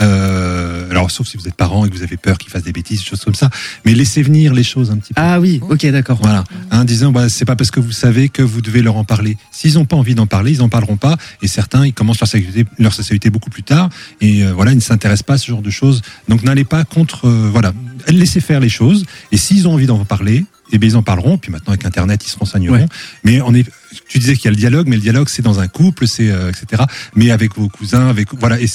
Euh, 0.00 0.90
alors, 0.90 1.10
sauf 1.10 1.26
si 1.26 1.36
vous 1.36 1.48
êtes 1.48 1.54
parent 1.54 1.84
et 1.86 1.90
que 1.90 1.94
vous 1.94 2.02
avez 2.02 2.16
peur 2.16 2.38
qu'il 2.38 2.50
fasse 2.50 2.62
des 2.62 2.72
bêtises, 2.72 3.00
des 3.00 3.04
choses 3.04 3.24
comme 3.24 3.34
ça. 3.34 3.50
Mais 3.84 3.94
laissez 3.94 4.22
venir 4.22 4.52
les 4.54 4.62
choses 4.62 4.90
un 4.90 4.96
petit 4.96 5.14
peu. 5.14 5.20
Ah 5.20 5.40
oui, 5.40 5.60
ok, 5.68 5.86
d'accord. 5.86 6.18
Voilà, 6.20 6.44
hein, 6.70 6.84
disant 6.84 7.12
bah, 7.12 7.28
c'est 7.28 7.44
pas 7.44 7.56
parce 7.56 7.70
que 7.70 7.80
vous 7.80 7.92
savez 7.92 8.28
que 8.28 8.42
vous 8.42 8.60
devez 8.60 8.82
leur 8.82 8.96
en 8.96 9.04
parler. 9.04 9.36
S'ils 9.50 9.74
n'ont 9.74 9.84
pas 9.84 9.96
envie 9.96 10.14
d'en 10.14 10.26
parler, 10.26 10.52
ils 10.52 10.62
en 10.62 10.68
parleront 10.68 10.96
pas. 10.96 11.16
Et 11.42 11.48
certains, 11.48 11.86
ils 11.86 11.94
commencent 11.94 12.20
leur 12.20 12.28
sexualité, 12.28 12.66
leur 12.78 12.92
sexualité 12.94 13.30
beaucoup 13.30 13.50
plus 13.50 13.62
tard. 13.62 13.88
Et 14.20 14.44
euh, 14.44 14.52
voilà, 14.52 14.72
ils 14.72 14.76
ne 14.76 14.80
s'intéressent 14.80 15.24
pas 15.24 15.34
à 15.34 15.38
ce 15.38 15.46
genre 15.46 15.62
de 15.62 15.70
choses. 15.70 16.02
Donc 16.28 16.42
n'allez 16.42 16.64
pas 16.64 16.84
contre. 16.84 17.26
euh, 17.26 17.48
voilà, 17.50 17.72
laissez 18.08 18.40
faire 18.40 18.60
les 18.60 18.68
choses. 18.68 19.04
Et 19.32 19.36
s'ils 19.36 19.66
ont 19.68 19.74
envie 19.74 19.86
d'en 19.86 20.04
parler, 20.04 20.44
eh 20.72 20.78
bien 20.78 20.90
ils 20.90 20.96
en 20.96 21.02
parleront. 21.02 21.38
Puis 21.38 21.50
maintenant 21.52 21.72
avec 21.72 21.84
Internet, 21.84 22.24
ils 22.26 22.30
se 22.30 22.38
renseigneront. 22.38 22.76
Ouais. 22.76 22.86
Mais 23.24 23.40
on 23.40 23.54
est. 23.54 23.66
Tu 24.08 24.18
disais 24.18 24.34
qu'il 24.34 24.44
y 24.46 24.48
a 24.48 24.50
le 24.50 24.56
dialogue, 24.56 24.88
mais 24.88 24.96
le 24.96 25.02
dialogue 25.02 25.28
c'est 25.28 25.42
dans 25.42 25.60
un 25.60 25.68
couple, 25.68 26.06
c'est 26.06 26.30
euh, 26.30 26.50
etc. 26.50 26.82
Mais 27.14 27.30
avec 27.30 27.56
vos 27.56 27.68
cousins, 27.68 28.08
avec 28.08 28.34
voilà, 28.34 28.60
et 28.60 28.66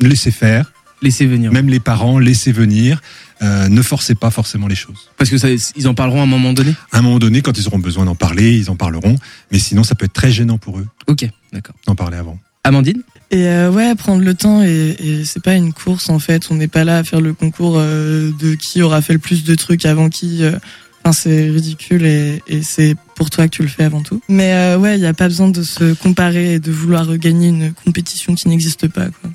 laissez 0.00 0.30
faire. 0.30 0.72
Laissez 1.02 1.26
venir. 1.26 1.52
Même 1.52 1.68
les 1.68 1.80
parents, 1.80 2.18
laissez 2.18 2.50
venir. 2.52 3.02
Euh, 3.42 3.68
ne 3.68 3.82
forcez 3.82 4.14
pas 4.14 4.30
forcément 4.30 4.68
les 4.68 4.74
choses. 4.76 5.10
Parce 5.18 5.28
que 5.28 5.36
ça, 5.36 5.48
ils 5.50 5.88
en 5.88 5.92
parleront 5.94 6.20
à 6.20 6.22
un 6.22 6.26
moment 6.26 6.52
donné? 6.54 6.74
À 6.92 6.98
un 6.98 7.02
moment 7.02 7.18
donné, 7.18 7.42
quand 7.42 7.58
ils 7.58 7.66
auront 7.66 7.78
besoin 7.80 8.04
d'en 8.06 8.14
parler, 8.14 8.56
ils 8.56 8.70
en 8.70 8.76
parleront. 8.76 9.16
Mais 9.52 9.58
sinon, 9.58 9.82
ça 9.84 9.94
peut 9.94 10.06
être 10.06 10.14
très 10.14 10.30
gênant 10.30 10.56
pour 10.56 10.78
eux 10.78 10.86
Ok, 11.08 11.28
d'accord. 11.52 11.74
d'en 11.86 11.94
parler 11.94 12.16
avant. 12.16 12.38
Amandine? 12.62 13.02
Et 13.30 13.48
euh, 13.48 13.70
ouais, 13.70 13.94
prendre 13.96 14.22
le 14.22 14.34
temps 14.34 14.62
et, 14.62 14.96
et 14.98 15.24
c'est 15.24 15.42
pas 15.42 15.54
une 15.54 15.72
course 15.74 16.08
en 16.08 16.18
fait. 16.18 16.50
On 16.50 16.54
n'est 16.54 16.68
pas 16.68 16.84
là 16.84 16.98
à 16.98 17.04
faire 17.04 17.20
le 17.20 17.34
concours 17.34 17.74
euh, 17.76 18.30
de 18.40 18.54
qui 18.54 18.80
aura 18.80 19.02
fait 19.02 19.12
le 19.12 19.18
plus 19.18 19.44
de 19.44 19.54
trucs 19.56 19.84
avant 19.84 20.08
qui. 20.08 20.42
euh. 20.44 20.56
Enfin, 21.04 21.12
c'est 21.12 21.50
ridicule 21.50 22.06
et, 22.06 22.42
et 22.46 22.62
c'est 22.62 22.94
pour 23.16 23.28
toi 23.28 23.46
que 23.46 23.54
tu 23.56 23.62
le 23.62 23.68
fais 23.68 23.84
avant 23.84 24.00
tout. 24.02 24.22
Mais 24.30 24.54
euh, 24.54 24.78
ouais, 24.78 24.96
il 24.96 25.00
n'y 25.00 25.06
a 25.06 25.12
pas 25.12 25.28
besoin 25.28 25.48
de 25.50 25.62
se 25.62 25.92
comparer 25.92 26.54
et 26.54 26.58
de 26.60 26.72
vouloir 26.72 27.18
gagner 27.18 27.48
une 27.48 27.74
compétition 27.84 28.34
qui 28.34 28.48
n'existe 28.48 28.88
pas. 28.88 29.08
Quoi. 29.20 29.30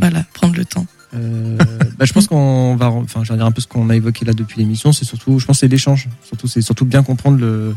Voilà, 0.00 0.24
prendre 0.32 0.56
le 0.56 0.64
temps. 0.64 0.86
Euh, 1.14 1.58
bah, 1.98 2.04
je 2.04 2.12
pense 2.12 2.26
qu'on 2.26 2.76
va, 2.76 2.90
enfin, 2.90 3.24
je 3.24 3.32
vais 3.32 3.36
dire 3.36 3.46
un 3.46 3.52
peu 3.52 3.60
ce 3.60 3.66
qu'on 3.66 3.90
a 3.90 3.96
évoqué 3.96 4.24
là 4.24 4.32
depuis 4.32 4.58
l'émission. 4.60 4.92
C'est 4.92 5.04
surtout, 5.04 5.38
je 5.38 5.46
pense, 5.46 5.56
que 5.56 5.60
c'est 5.60 5.68
l'échange. 5.68 6.08
Surtout, 6.24 6.46
c'est 6.46 6.62
surtout 6.62 6.84
bien 6.84 7.02
comprendre 7.02 7.38
le, 7.38 7.74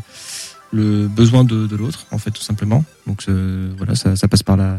le 0.72 1.08
besoin 1.08 1.44
de, 1.44 1.66
de 1.66 1.76
l'autre, 1.76 2.06
en 2.10 2.18
fait, 2.18 2.30
tout 2.30 2.42
simplement. 2.42 2.84
Donc, 3.06 3.24
euh, 3.28 3.72
voilà, 3.76 3.94
ça, 3.94 4.16
ça 4.16 4.28
passe 4.28 4.42
par 4.42 4.56
la, 4.56 4.78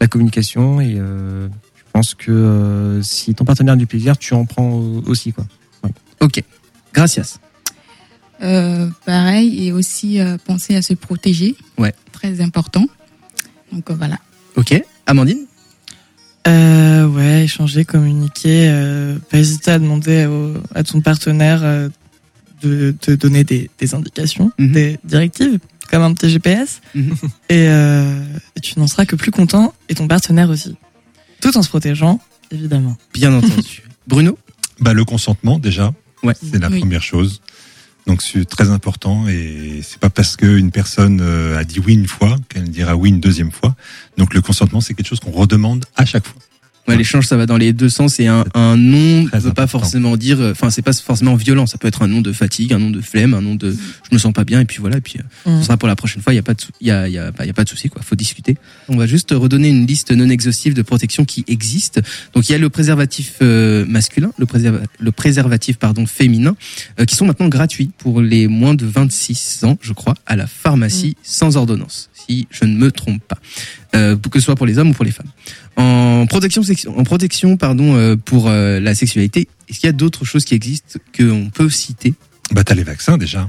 la 0.00 0.06
communication 0.06 0.80
et 0.80 0.94
euh, 0.98 1.48
je 1.76 1.82
pense 1.92 2.14
que 2.14 2.30
euh, 2.30 3.02
si 3.02 3.34
ton 3.34 3.44
partenaire 3.44 3.74
a 3.74 3.76
du 3.76 3.86
plaisir, 3.86 4.16
tu 4.16 4.34
en 4.34 4.44
prends 4.44 4.70
aussi, 5.06 5.32
quoi. 5.32 5.44
Ok. 6.20 6.42
Gracias. 6.94 7.38
Euh, 8.42 8.88
pareil, 9.04 9.66
et 9.66 9.72
aussi 9.72 10.20
euh, 10.20 10.38
penser 10.38 10.74
à 10.76 10.82
se 10.82 10.94
protéger. 10.94 11.56
Ouais. 11.76 11.94
Très 12.12 12.40
important. 12.40 12.86
Donc 13.72 13.90
euh, 13.90 13.94
voilà. 13.94 14.18
Ok. 14.56 14.82
Amandine? 15.06 15.44
Euh, 16.50 17.06
ouais, 17.06 17.44
échanger, 17.44 17.84
communiquer. 17.84 18.66
Euh, 18.68 19.16
pas 19.30 19.38
hésiter 19.38 19.70
à 19.70 19.78
demander 19.78 20.26
au- 20.26 20.54
à 20.74 20.82
ton 20.82 21.00
partenaire 21.00 21.60
euh, 21.62 21.88
de 22.62 22.94
te 23.00 23.12
donner 23.12 23.44
des, 23.44 23.70
des 23.78 23.94
indications, 23.94 24.50
Mhm. 24.58 24.72
des 24.72 24.98
directives, 25.04 25.58
comme 25.90 26.02
un 26.02 26.12
petit 26.12 26.28
GPS. 26.30 26.80
Mhm. 26.94 27.12
et, 27.48 27.68
euh, 27.68 28.20
et 28.56 28.60
tu 28.60 28.78
n'en 28.78 28.86
seras 28.88 29.06
que 29.06 29.16
plus 29.16 29.30
content, 29.30 29.72
et 29.88 29.94
ton 29.94 30.08
partenaire 30.08 30.50
aussi. 30.50 30.74
Tout 31.40 31.56
en 31.56 31.62
se 31.62 31.68
protégeant, 31.68 32.20
évidemment. 32.50 32.96
Bien 33.14 33.32
entendu. 33.32 33.82
Bruno? 34.08 34.36
Bah, 34.80 34.92
le 34.92 35.04
consentement, 35.04 35.58
déjà, 35.58 35.92
Ouais. 36.22 36.34
c'est 36.42 36.58
la 36.58 36.68
Oui. 36.68 36.80
première 36.80 37.02
chose. 37.02 37.40
Donc, 38.10 38.22
c'est 38.22 38.44
très 38.44 38.70
important. 38.70 39.28
Et 39.28 39.82
c'est 39.84 40.00
pas 40.00 40.10
parce 40.10 40.34
qu'une 40.34 40.72
personne 40.72 41.20
euh, 41.22 41.56
a 41.56 41.62
dit 41.62 41.78
oui 41.78 41.94
une 41.94 42.08
fois 42.08 42.34
qu'elle 42.48 42.68
dira 42.68 42.96
oui 42.96 43.10
une 43.10 43.20
deuxième 43.20 43.52
fois. 43.52 43.76
Donc, 44.16 44.34
le 44.34 44.40
consentement, 44.40 44.80
c'est 44.80 44.94
quelque 44.94 45.06
chose 45.06 45.20
qu'on 45.20 45.30
redemande 45.30 45.84
à 45.94 46.04
chaque 46.04 46.26
fois. 46.26 46.42
Ouais, 46.90 46.96
l'échange, 46.98 47.26
ça 47.26 47.36
va 47.36 47.46
dans 47.46 47.56
les 47.56 47.72
deux 47.72 47.88
sens. 47.88 48.20
Et 48.20 48.26
un, 48.26 48.44
un 48.54 48.76
nom 48.76 49.24
ne 49.24 49.38
veut 49.38 49.52
pas 49.52 49.66
forcément 49.66 50.16
dire. 50.16 50.40
euh, 50.40 50.52
Enfin, 50.52 50.70
c'est 50.70 50.82
pas 50.82 50.92
forcément 50.92 51.34
violent. 51.36 51.66
Ça 51.66 51.78
peut 51.78 51.88
être 51.88 52.02
un 52.02 52.08
nom 52.08 52.20
de 52.20 52.32
fatigue, 52.32 52.72
un 52.72 52.78
nom 52.78 52.90
de 52.90 53.00
flemme, 53.00 53.34
un 53.34 53.40
nom 53.40 53.54
de 53.54 53.70
je 53.72 54.14
me 54.14 54.18
sens 54.18 54.32
pas 54.32 54.44
bien. 54.44 54.60
Et 54.60 54.64
puis 54.64 54.78
voilà. 54.80 54.98
Et 54.98 55.00
puis 55.00 55.16
euh, 55.18 55.50
Mm. 55.50 55.60
ce 55.60 55.66
sera 55.66 55.76
pour 55.76 55.88
la 55.88 55.96
prochaine 55.96 56.22
fois. 56.22 56.32
Il 56.32 56.36
y 56.36 56.40
a 56.40 56.42
pas 56.42 56.54
de, 56.54 56.60
il 56.80 56.86
y 56.86 56.90
a, 56.90 57.08
il 57.08 57.14
y 57.14 57.18
a, 57.18 57.30
bah, 57.30 57.46
y 57.46 57.50
a 57.50 57.52
pas 57.54 57.64
de 57.64 57.68
souci. 57.68 57.88
Quoi. 57.88 58.02
Faut 58.02 58.16
discuter. 58.16 58.56
On 58.88 58.96
va 58.96 59.06
juste 59.06 59.30
redonner 59.30 59.68
une 59.68 59.86
liste 59.86 60.10
non 60.10 60.28
exhaustive 60.28 60.74
de 60.74 60.82
protections 60.82 61.24
qui 61.24 61.44
existent. 61.48 62.00
Donc 62.34 62.48
il 62.48 62.52
y 62.52 62.54
a 62.54 62.58
le 62.58 62.68
préservatif 62.68 63.34
euh, 63.42 63.84
masculin, 63.86 64.32
le, 64.38 64.46
préserva- 64.46 64.82
le 64.98 65.12
préservatif 65.12 65.76
pardon 65.78 66.06
féminin, 66.06 66.56
euh, 66.98 67.04
qui 67.04 67.14
sont 67.16 67.26
maintenant 67.26 67.48
gratuits 67.48 67.90
pour 67.98 68.20
les 68.20 68.48
moins 68.48 68.74
de 68.74 68.84
26 68.86 69.64
ans, 69.64 69.78
je 69.80 69.92
crois, 69.92 70.14
à 70.26 70.36
la 70.36 70.46
pharmacie 70.46 71.16
sans 71.22 71.56
ordonnance, 71.56 72.10
si 72.14 72.46
je 72.50 72.64
ne 72.64 72.74
me 72.76 72.90
trompe 72.90 73.22
pas, 73.26 73.38
euh, 73.94 74.16
que 74.16 74.38
ce 74.40 74.44
soit 74.46 74.56
pour 74.56 74.66
les 74.66 74.78
hommes 74.78 74.90
ou 74.90 74.94
pour 74.94 75.04
les 75.04 75.10
femmes. 75.10 75.28
En 75.76 76.26
protection, 76.26 76.62
en 76.96 77.04
protection 77.04 77.56
pardon, 77.56 77.94
euh, 77.96 78.16
pour 78.16 78.48
euh, 78.48 78.80
la 78.80 78.94
sexualité, 78.94 79.48
est-ce 79.68 79.80
qu'il 79.80 79.86
y 79.86 79.90
a 79.90 79.92
d'autres 79.92 80.24
choses 80.24 80.44
qui 80.44 80.54
existent 80.54 80.98
qu'on 81.16 81.50
peut 81.52 81.70
citer? 81.70 82.14
Bah, 82.52 82.64
t'as 82.64 82.74
les 82.74 82.84
vaccins, 82.84 83.16
déjà. 83.16 83.48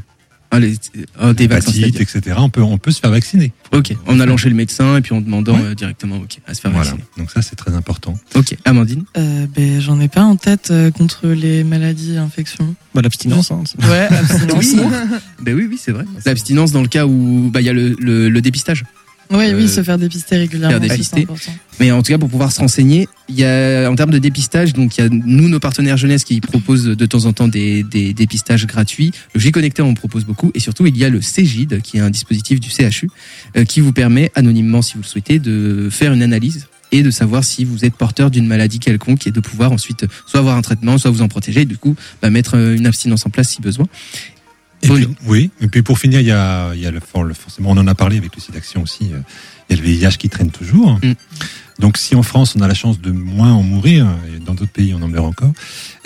Ah, 0.54 0.60
les- 0.60 0.76
ah, 1.18 1.34
Des 1.34 1.48
vaccins, 1.48 1.72
etc. 1.82 2.22
On 2.38 2.50
peut, 2.50 2.62
on 2.62 2.78
peut 2.78 2.92
se 2.92 3.00
faire 3.00 3.10
vacciner. 3.10 3.54
Ok, 3.72 3.94
en 4.06 4.20
allant 4.20 4.36
chez 4.36 4.50
le 4.50 4.56
médecin 4.56 4.98
et 4.98 5.02
puis 5.02 5.14
en 5.16 5.22
demandant 5.22 5.56
Ouais. 5.56 5.68
euh, 5.68 5.76
directement 5.76 6.18
ok, 6.18 6.40
à 6.46 6.54
se 6.54 6.60
faire 6.60 6.72
Voilà. 6.72 6.90
vacciner. 6.92 7.06
Donc, 7.18 7.32
ça, 7.32 7.42
c'est 7.42 7.56
très 7.56 7.74
important. 7.74 8.18
Ok, 8.36 8.58
Amandine? 8.66 9.06
Euh, 9.18 9.48
ben, 9.56 9.80
j'en 9.80 9.98
ai 10.02 10.10
pas 10.10 10.24
en 10.24 10.36
tête 10.36 10.68
euh, 10.72 10.92
contre 10.92 11.28
les 11.28 11.64
maladies, 11.64 12.18
infections. 12.18 12.76
Bah, 12.94 13.02
l'abstinence, 13.02 13.50
hein. 13.52 13.64
Ouais, 13.82 14.08
abstinence. 14.12 14.66
Oui. 14.74 14.82
Ben 15.42 15.56
oui, 15.56 15.68
oui, 15.70 15.80
c'est 15.82 15.94
vrai. 15.94 16.04
L'abstinence 16.26 16.74
dans 16.74 16.82
le 16.82 16.90
cas 16.90 17.06
où 17.06 17.50
bah, 17.52 17.62
il 17.62 17.66
y 17.66 17.70
a 17.70 17.74
le, 17.74 17.96
le, 17.98 18.28
le 18.30 18.42
dépistage. 18.42 18.84
Oui, 19.32 19.46
Euh, 19.46 19.58
oui, 19.58 19.68
se 19.70 19.82
faire 19.82 19.98
dépister 19.98 20.38
régulièrement. 20.38 20.80
faire 20.80 20.90
dépister. 20.90 21.28
Mais 21.80 21.92
en 21.92 22.02
tout 22.04 22.12
cas, 22.12 22.18
pour 22.18 22.30
pouvoir 22.30 22.52
se 22.52 22.60
renseigner, 22.60 23.08
il 23.30 23.36
y 23.40 23.46
a, 23.46 23.90
en 23.90 23.96
termes 23.96 24.12
de 24.12 24.18
dépistage, 24.20 24.74
donc 24.74 24.98
il 24.98 25.02
y 25.02 25.04
a 25.06 25.10
nous, 25.10 25.48
nos 25.50 25.60
partenaires 25.60 25.98
jeunesse 25.98 26.24
qui 26.24 26.40
proposent 26.42 26.84
de 26.86 27.06
temps 27.06 27.26
en 27.26 27.34
temps 27.34 27.48
des, 27.48 27.84
des 27.84 28.14
dépistages 28.14 28.68
gratuits. 28.68 29.12
Le 29.34 29.40
J 29.40 29.52
Connecté 29.52 29.82
en 29.82 29.94
propose 29.94 30.26
beaucoup. 30.26 30.52
Et 30.54 30.60
surtout, 30.60 30.86
il 30.86 30.98
y 30.98 31.06
a 31.06 31.10
le 31.10 31.20
CGID, 31.20 31.82
qui 31.82 31.98
est 31.98 32.02
un 32.02 32.10
dispositif 32.10 32.60
du 32.60 32.70
CHU, 32.70 33.10
euh, 33.58 33.64
qui 33.66 33.80
vous 33.80 33.94
permet, 33.94 34.32
anonymement 34.36 34.82
si 34.82 34.94
vous 34.96 35.02
le 35.02 35.08
souhaitez, 35.08 35.40
de 35.40 35.88
faire 35.90 36.14
une 36.14 36.22
analyse 36.24 36.68
et 36.94 37.04
de 37.04 37.10
savoir 37.10 37.46
si 37.46 37.64
vous 37.64 37.86
êtes 37.86 37.96
porteur 37.96 38.30
d'une 38.30 38.46
maladie 38.46 38.78
quelconque 38.80 39.26
et 39.26 39.32
de 39.32 39.40
pouvoir 39.40 39.72
ensuite 39.72 40.06
soit 40.26 40.42
avoir 40.42 40.58
un 40.58 40.62
traitement, 40.62 40.98
soit 40.98 41.10
vous 41.10 41.22
en 41.22 41.30
protéger 41.30 41.62
et 41.62 41.66
du 41.66 41.78
coup 41.78 41.96
bah, 42.22 42.30
mettre 42.30 42.58
euh, 42.58 42.76
une 42.76 42.86
abstinence 42.86 43.26
en 43.26 43.30
place 43.30 43.48
si 43.50 43.62
besoin. 43.62 43.88
Et 44.84 44.90
Oui. 44.90 45.06
puis, 45.06 45.16
oui. 45.28 45.52
Et 45.62 45.68
puis, 45.68 45.82
pour 45.84 46.00
finir, 46.00 46.20
il 46.22 46.28
y 46.28 46.32
a, 46.32 46.74
il 46.74 46.80
y 46.82 46.86
a 46.88 46.92
le, 46.92 47.00
for- 47.00 47.24
le- 47.24 47.34
forcément, 47.34 47.72
on 47.72 47.78
en 47.78 47.88
a 47.88 47.96
parlé 47.96 48.18
avec 48.18 48.36
le 48.36 48.42
site 48.42 48.54
d'action 48.54 48.82
aussi. 48.84 49.12
euh, 49.14 49.20
Il 49.70 49.76
y 49.78 49.80
a 49.80 49.82
le 49.84 49.88
VIH 49.88 50.18
qui 50.18 50.28
traîne 50.30 50.50
toujours. 50.52 51.00
Mm. 51.04 51.14
Donc, 51.80 51.98
si 51.98 52.16
en 52.16 52.24
France, 52.24 52.56
on 52.58 52.62
a 52.62 52.68
la 52.68 52.74
chance 52.74 53.00
de 53.00 53.12
moins 53.12 53.54
en 53.54 53.64
mourir, 53.64 54.08
et 54.36 54.40
dans 54.40 54.54
d'autres 54.54 54.72
pays, 54.72 54.94
on 54.94 55.02
en 55.02 55.08
meurt 55.08 55.26
encore, 55.26 55.54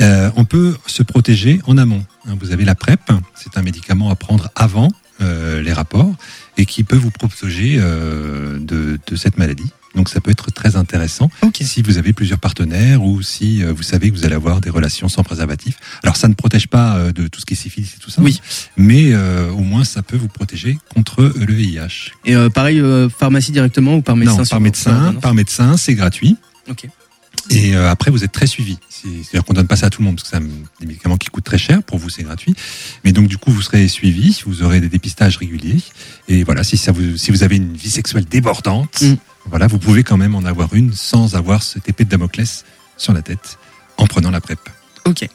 euh, 0.01 0.29
on 0.35 0.45
peut 0.45 0.75
se 0.87 1.03
protéger 1.03 1.59
en 1.67 1.77
amont. 1.77 2.03
Hein, 2.27 2.35
Vous 2.39 2.51
avez 2.51 2.63
la 2.65 2.75
PrEP, 2.75 3.01
c'est 3.35 3.57
un 3.57 3.61
médicament 3.61 4.09
à 4.09 4.15
prendre 4.15 4.49
avant 4.55 4.89
euh, 5.21 5.61
les 5.61 5.73
rapports 5.73 6.13
et 6.57 6.65
qui 6.65 6.83
peut 6.83 6.95
vous 6.97 7.11
protéger 7.11 7.77
euh, 7.79 8.57
de, 8.59 8.99
de 9.07 9.15
cette 9.15 9.37
maladie. 9.37 9.69
Donc, 9.95 10.09
ça 10.09 10.19
peut 10.21 10.31
être 10.31 10.51
très 10.51 10.75
intéressant 10.75 11.29
si 11.61 11.81
vous 11.81 11.97
avez 11.97 12.13
plusieurs 12.13 12.39
partenaires 12.39 13.03
ou 13.03 13.21
si 13.21 13.63
euh, 13.63 13.73
vous 13.73 13.83
savez 13.83 14.11
que 14.11 14.15
vous 14.17 14.25
allez 14.25 14.35
avoir 14.35 14.61
des 14.61 14.69
relations 14.69 15.07
sans 15.09 15.23
préservatif. 15.23 15.77
Alors, 16.03 16.15
ça 16.17 16.27
ne 16.27 16.33
protège 16.33 16.67
pas 16.67 16.97
euh, 16.97 17.11
de 17.11 17.27
tout 17.27 17.39
ce 17.39 17.45
qui 17.45 17.53
est 17.53 17.57
syphilis 17.57 17.93
et 17.95 17.99
tout 17.99 18.09
ça 18.09 18.21
Oui. 18.21 18.39
mais 18.77 19.13
euh, 19.13 19.49
au 19.51 19.59
moins 19.61 19.83
ça 19.83 20.01
peut 20.03 20.17
vous 20.17 20.27
protéger 20.27 20.77
contre 20.93 21.31
le 21.35 21.53
VIH. 21.53 22.11
Et 22.25 22.35
euh, 22.35 22.49
pareil, 22.49 22.79
euh, 22.79 23.09
pharmacie 23.09 23.51
directement 23.51 23.95
ou 23.95 24.01
par 24.01 24.15
médecin 24.15 24.37
non, 24.37 24.45
par 24.45 24.59
médecin, 24.59 25.13
par 25.21 25.33
médecin, 25.33 25.77
c'est 25.77 25.95
gratuit. 25.95 26.35
Ok. 26.69 26.87
Et 27.51 27.75
euh, 27.75 27.89
après, 27.91 28.09
vous 28.11 28.23
êtes 28.23 28.31
très 28.31 28.47
suivi. 28.47 28.77
C'est- 28.89 29.07
C'est-à-dire 29.23 29.43
qu'on 29.45 29.53
donne 29.53 29.67
pas 29.67 29.75
ça 29.75 29.87
à 29.87 29.89
tout 29.91 30.01
le 30.01 30.05
monde 30.07 30.15
parce 30.15 30.29
que 30.29 30.35
c'est 30.35 30.43
des 30.79 30.87
médicaments 30.87 31.17
qui 31.17 31.27
coûtent 31.29 31.43
très 31.43 31.59
cher. 31.59 31.83
Pour 31.83 31.99
vous, 31.99 32.09
c'est 32.09 32.23
gratuit. 32.23 32.55
Mais 33.03 33.11
donc, 33.11 33.27
du 33.27 33.37
coup, 33.37 33.51
vous 33.51 33.61
serez 33.61 33.87
suivi. 33.87 34.41
Vous 34.47 34.63
aurez 34.63 34.79
des 34.81 34.89
dépistages 34.89 35.37
réguliers. 35.37 35.77
Et 36.27 36.43
voilà, 36.43 36.63
si 36.63 36.75
ça 36.77 36.91
vous, 36.91 37.17
si 37.17 37.29
vous 37.31 37.43
avez 37.43 37.57
une 37.57 37.75
vie 37.75 37.91
sexuelle 37.91 38.25
débordante, 38.25 39.01
Mm. 39.01 39.15
Voilà, 39.45 39.67
vous 39.67 39.79
pouvez 39.79 40.03
quand 40.03 40.17
même 40.17 40.35
en 40.35 40.43
avoir 40.45 40.73
une 40.73 40.93
sans 40.93 41.35
avoir 41.35 41.63
cette 41.63 41.87
épée 41.87 42.05
de 42.05 42.09
Damoclès 42.09 42.65
sur 42.97 43.13
la 43.13 43.21
tête 43.21 43.57
en 43.97 44.07
prenant 44.07 44.31
la 44.31 44.41
PrEP. 44.41 44.59
Ok. 45.05 45.27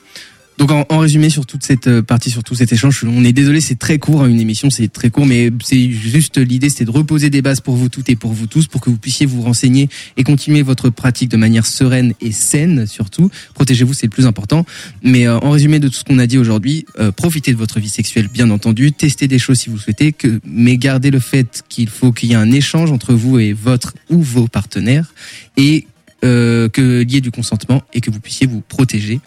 Donc 0.60 0.72
en, 0.72 0.84
en 0.90 0.98
résumé 0.98 1.30
sur 1.30 1.46
toute 1.46 1.64
cette 1.64 1.86
euh, 1.86 2.02
partie, 2.02 2.30
sur 2.30 2.44
tout 2.44 2.54
cet 2.54 2.70
échange, 2.70 3.02
on 3.04 3.24
est 3.24 3.32
désolé, 3.32 3.62
c'est 3.62 3.78
très 3.78 3.98
court, 3.98 4.22
hein, 4.22 4.28
une 4.28 4.40
émission, 4.40 4.68
c'est 4.68 4.92
très 4.92 5.08
court, 5.08 5.24
mais 5.24 5.50
c'est 5.64 5.90
juste 5.90 6.36
l'idée, 6.36 6.68
c'était 6.68 6.84
de 6.84 6.90
reposer 6.90 7.30
des 7.30 7.40
bases 7.40 7.62
pour 7.62 7.76
vous 7.76 7.88
toutes 7.88 8.10
et 8.10 8.14
pour 8.14 8.34
vous 8.34 8.46
tous, 8.46 8.66
pour 8.66 8.82
que 8.82 8.90
vous 8.90 8.98
puissiez 8.98 9.24
vous 9.24 9.40
renseigner 9.40 9.88
et 10.18 10.22
continuer 10.22 10.60
votre 10.60 10.90
pratique 10.90 11.30
de 11.30 11.38
manière 11.38 11.64
sereine 11.64 12.12
et 12.20 12.30
saine 12.30 12.86
surtout. 12.86 13.30
Protégez-vous, 13.54 13.94
c'est 13.94 14.04
le 14.04 14.10
plus 14.10 14.26
important. 14.26 14.66
Mais 15.02 15.26
euh, 15.26 15.38
en 15.38 15.48
résumé 15.48 15.78
de 15.78 15.88
tout 15.88 15.94
ce 15.94 16.04
qu'on 16.04 16.18
a 16.18 16.26
dit 16.26 16.36
aujourd'hui, 16.36 16.84
euh, 16.98 17.10
profitez 17.10 17.52
de 17.52 17.56
votre 17.56 17.80
vie 17.80 17.88
sexuelle, 17.88 18.28
bien 18.28 18.50
entendu, 18.50 18.92
testez 18.92 19.28
des 19.28 19.38
choses 19.38 19.60
si 19.60 19.70
vous 19.70 19.78
souhaitez, 19.78 20.12
que, 20.12 20.40
mais 20.44 20.76
gardez 20.76 21.10
le 21.10 21.20
fait 21.20 21.64
qu'il 21.70 21.88
faut 21.88 22.12
qu'il 22.12 22.28
y 22.28 22.32
ait 22.32 22.36
un 22.36 22.52
échange 22.52 22.92
entre 22.92 23.14
vous 23.14 23.38
et 23.38 23.54
votre 23.54 23.94
ou 24.10 24.20
vos 24.20 24.46
partenaires 24.46 25.14
et 25.56 25.86
euh, 26.22 26.68
que 26.68 27.00
ait 27.00 27.20
du 27.22 27.30
consentement 27.30 27.82
et 27.94 28.02
que 28.02 28.10
vous 28.10 28.20
puissiez 28.20 28.46
vous 28.46 28.60
protéger. 28.60 29.20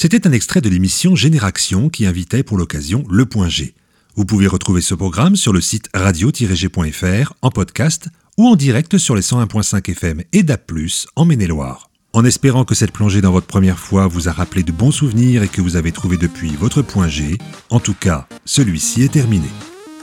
C'était 0.00 0.28
un 0.28 0.32
extrait 0.32 0.60
de 0.60 0.68
l'émission 0.68 1.16
Génération 1.16 1.88
qui 1.88 2.06
invitait 2.06 2.44
pour 2.44 2.56
l'occasion 2.56 3.04
Le 3.10 3.26
Point 3.26 3.48
G. 3.48 3.74
Vous 4.14 4.24
pouvez 4.24 4.46
retrouver 4.46 4.80
ce 4.80 4.94
programme 4.94 5.34
sur 5.34 5.52
le 5.52 5.60
site 5.60 5.88
radio-g.fr 5.92 7.32
en 7.42 7.50
podcast 7.50 8.06
ou 8.36 8.46
en 8.46 8.54
direct 8.54 8.96
sur 8.96 9.16
les 9.16 9.22
101.5 9.22 9.90
FM 9.90 10.22
et 10.32 10.44
DAP+, 10.44 10.70
en 11.16 11.24
Maine-et-Loire. 11.24 11.90
En 12.12 12.24
espérant 12.24 12.64
que 12.64 12.76
cette 12.76 12.92
plongée 12.92 13.20
dans 13.20 13.32
votre 13.32 13.48
première 13.48 13.80
fois 13.80 14.06
vous 14.06 14.28
a 14.28 14.32
rappelé 14.32 14.62
de 14.62 14.70
bons 14.70 14.92
souvenirs 14.92 15.42
et 15.42 15.48
que 15.48 15.60
vous 15.60 15.74
avez 15.74 15.90
trouvé 15.90 16.16
depuis 16.16 16.54
votre 16.54 16.80
point 16.80 17.08
G, 17.08 17.36
en 17.68 17.80
tout 17.80 17.96
cas, 17.98 18.28
celui-ci 18.44 19.02
est 19.02 19.12
terminé. 19.14 19.48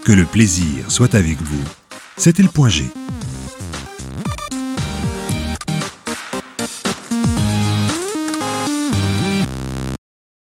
Que 0.04 0.12
le 0.12 0.26
plaisir 0.26 0.92
soit 0.92 1.16
avec 1.16 1.42
vous. 1.42 1.64
C'était 2.18 2.44
le 2.44 2.50
point 2.50 2.68
G. 2.68 2.84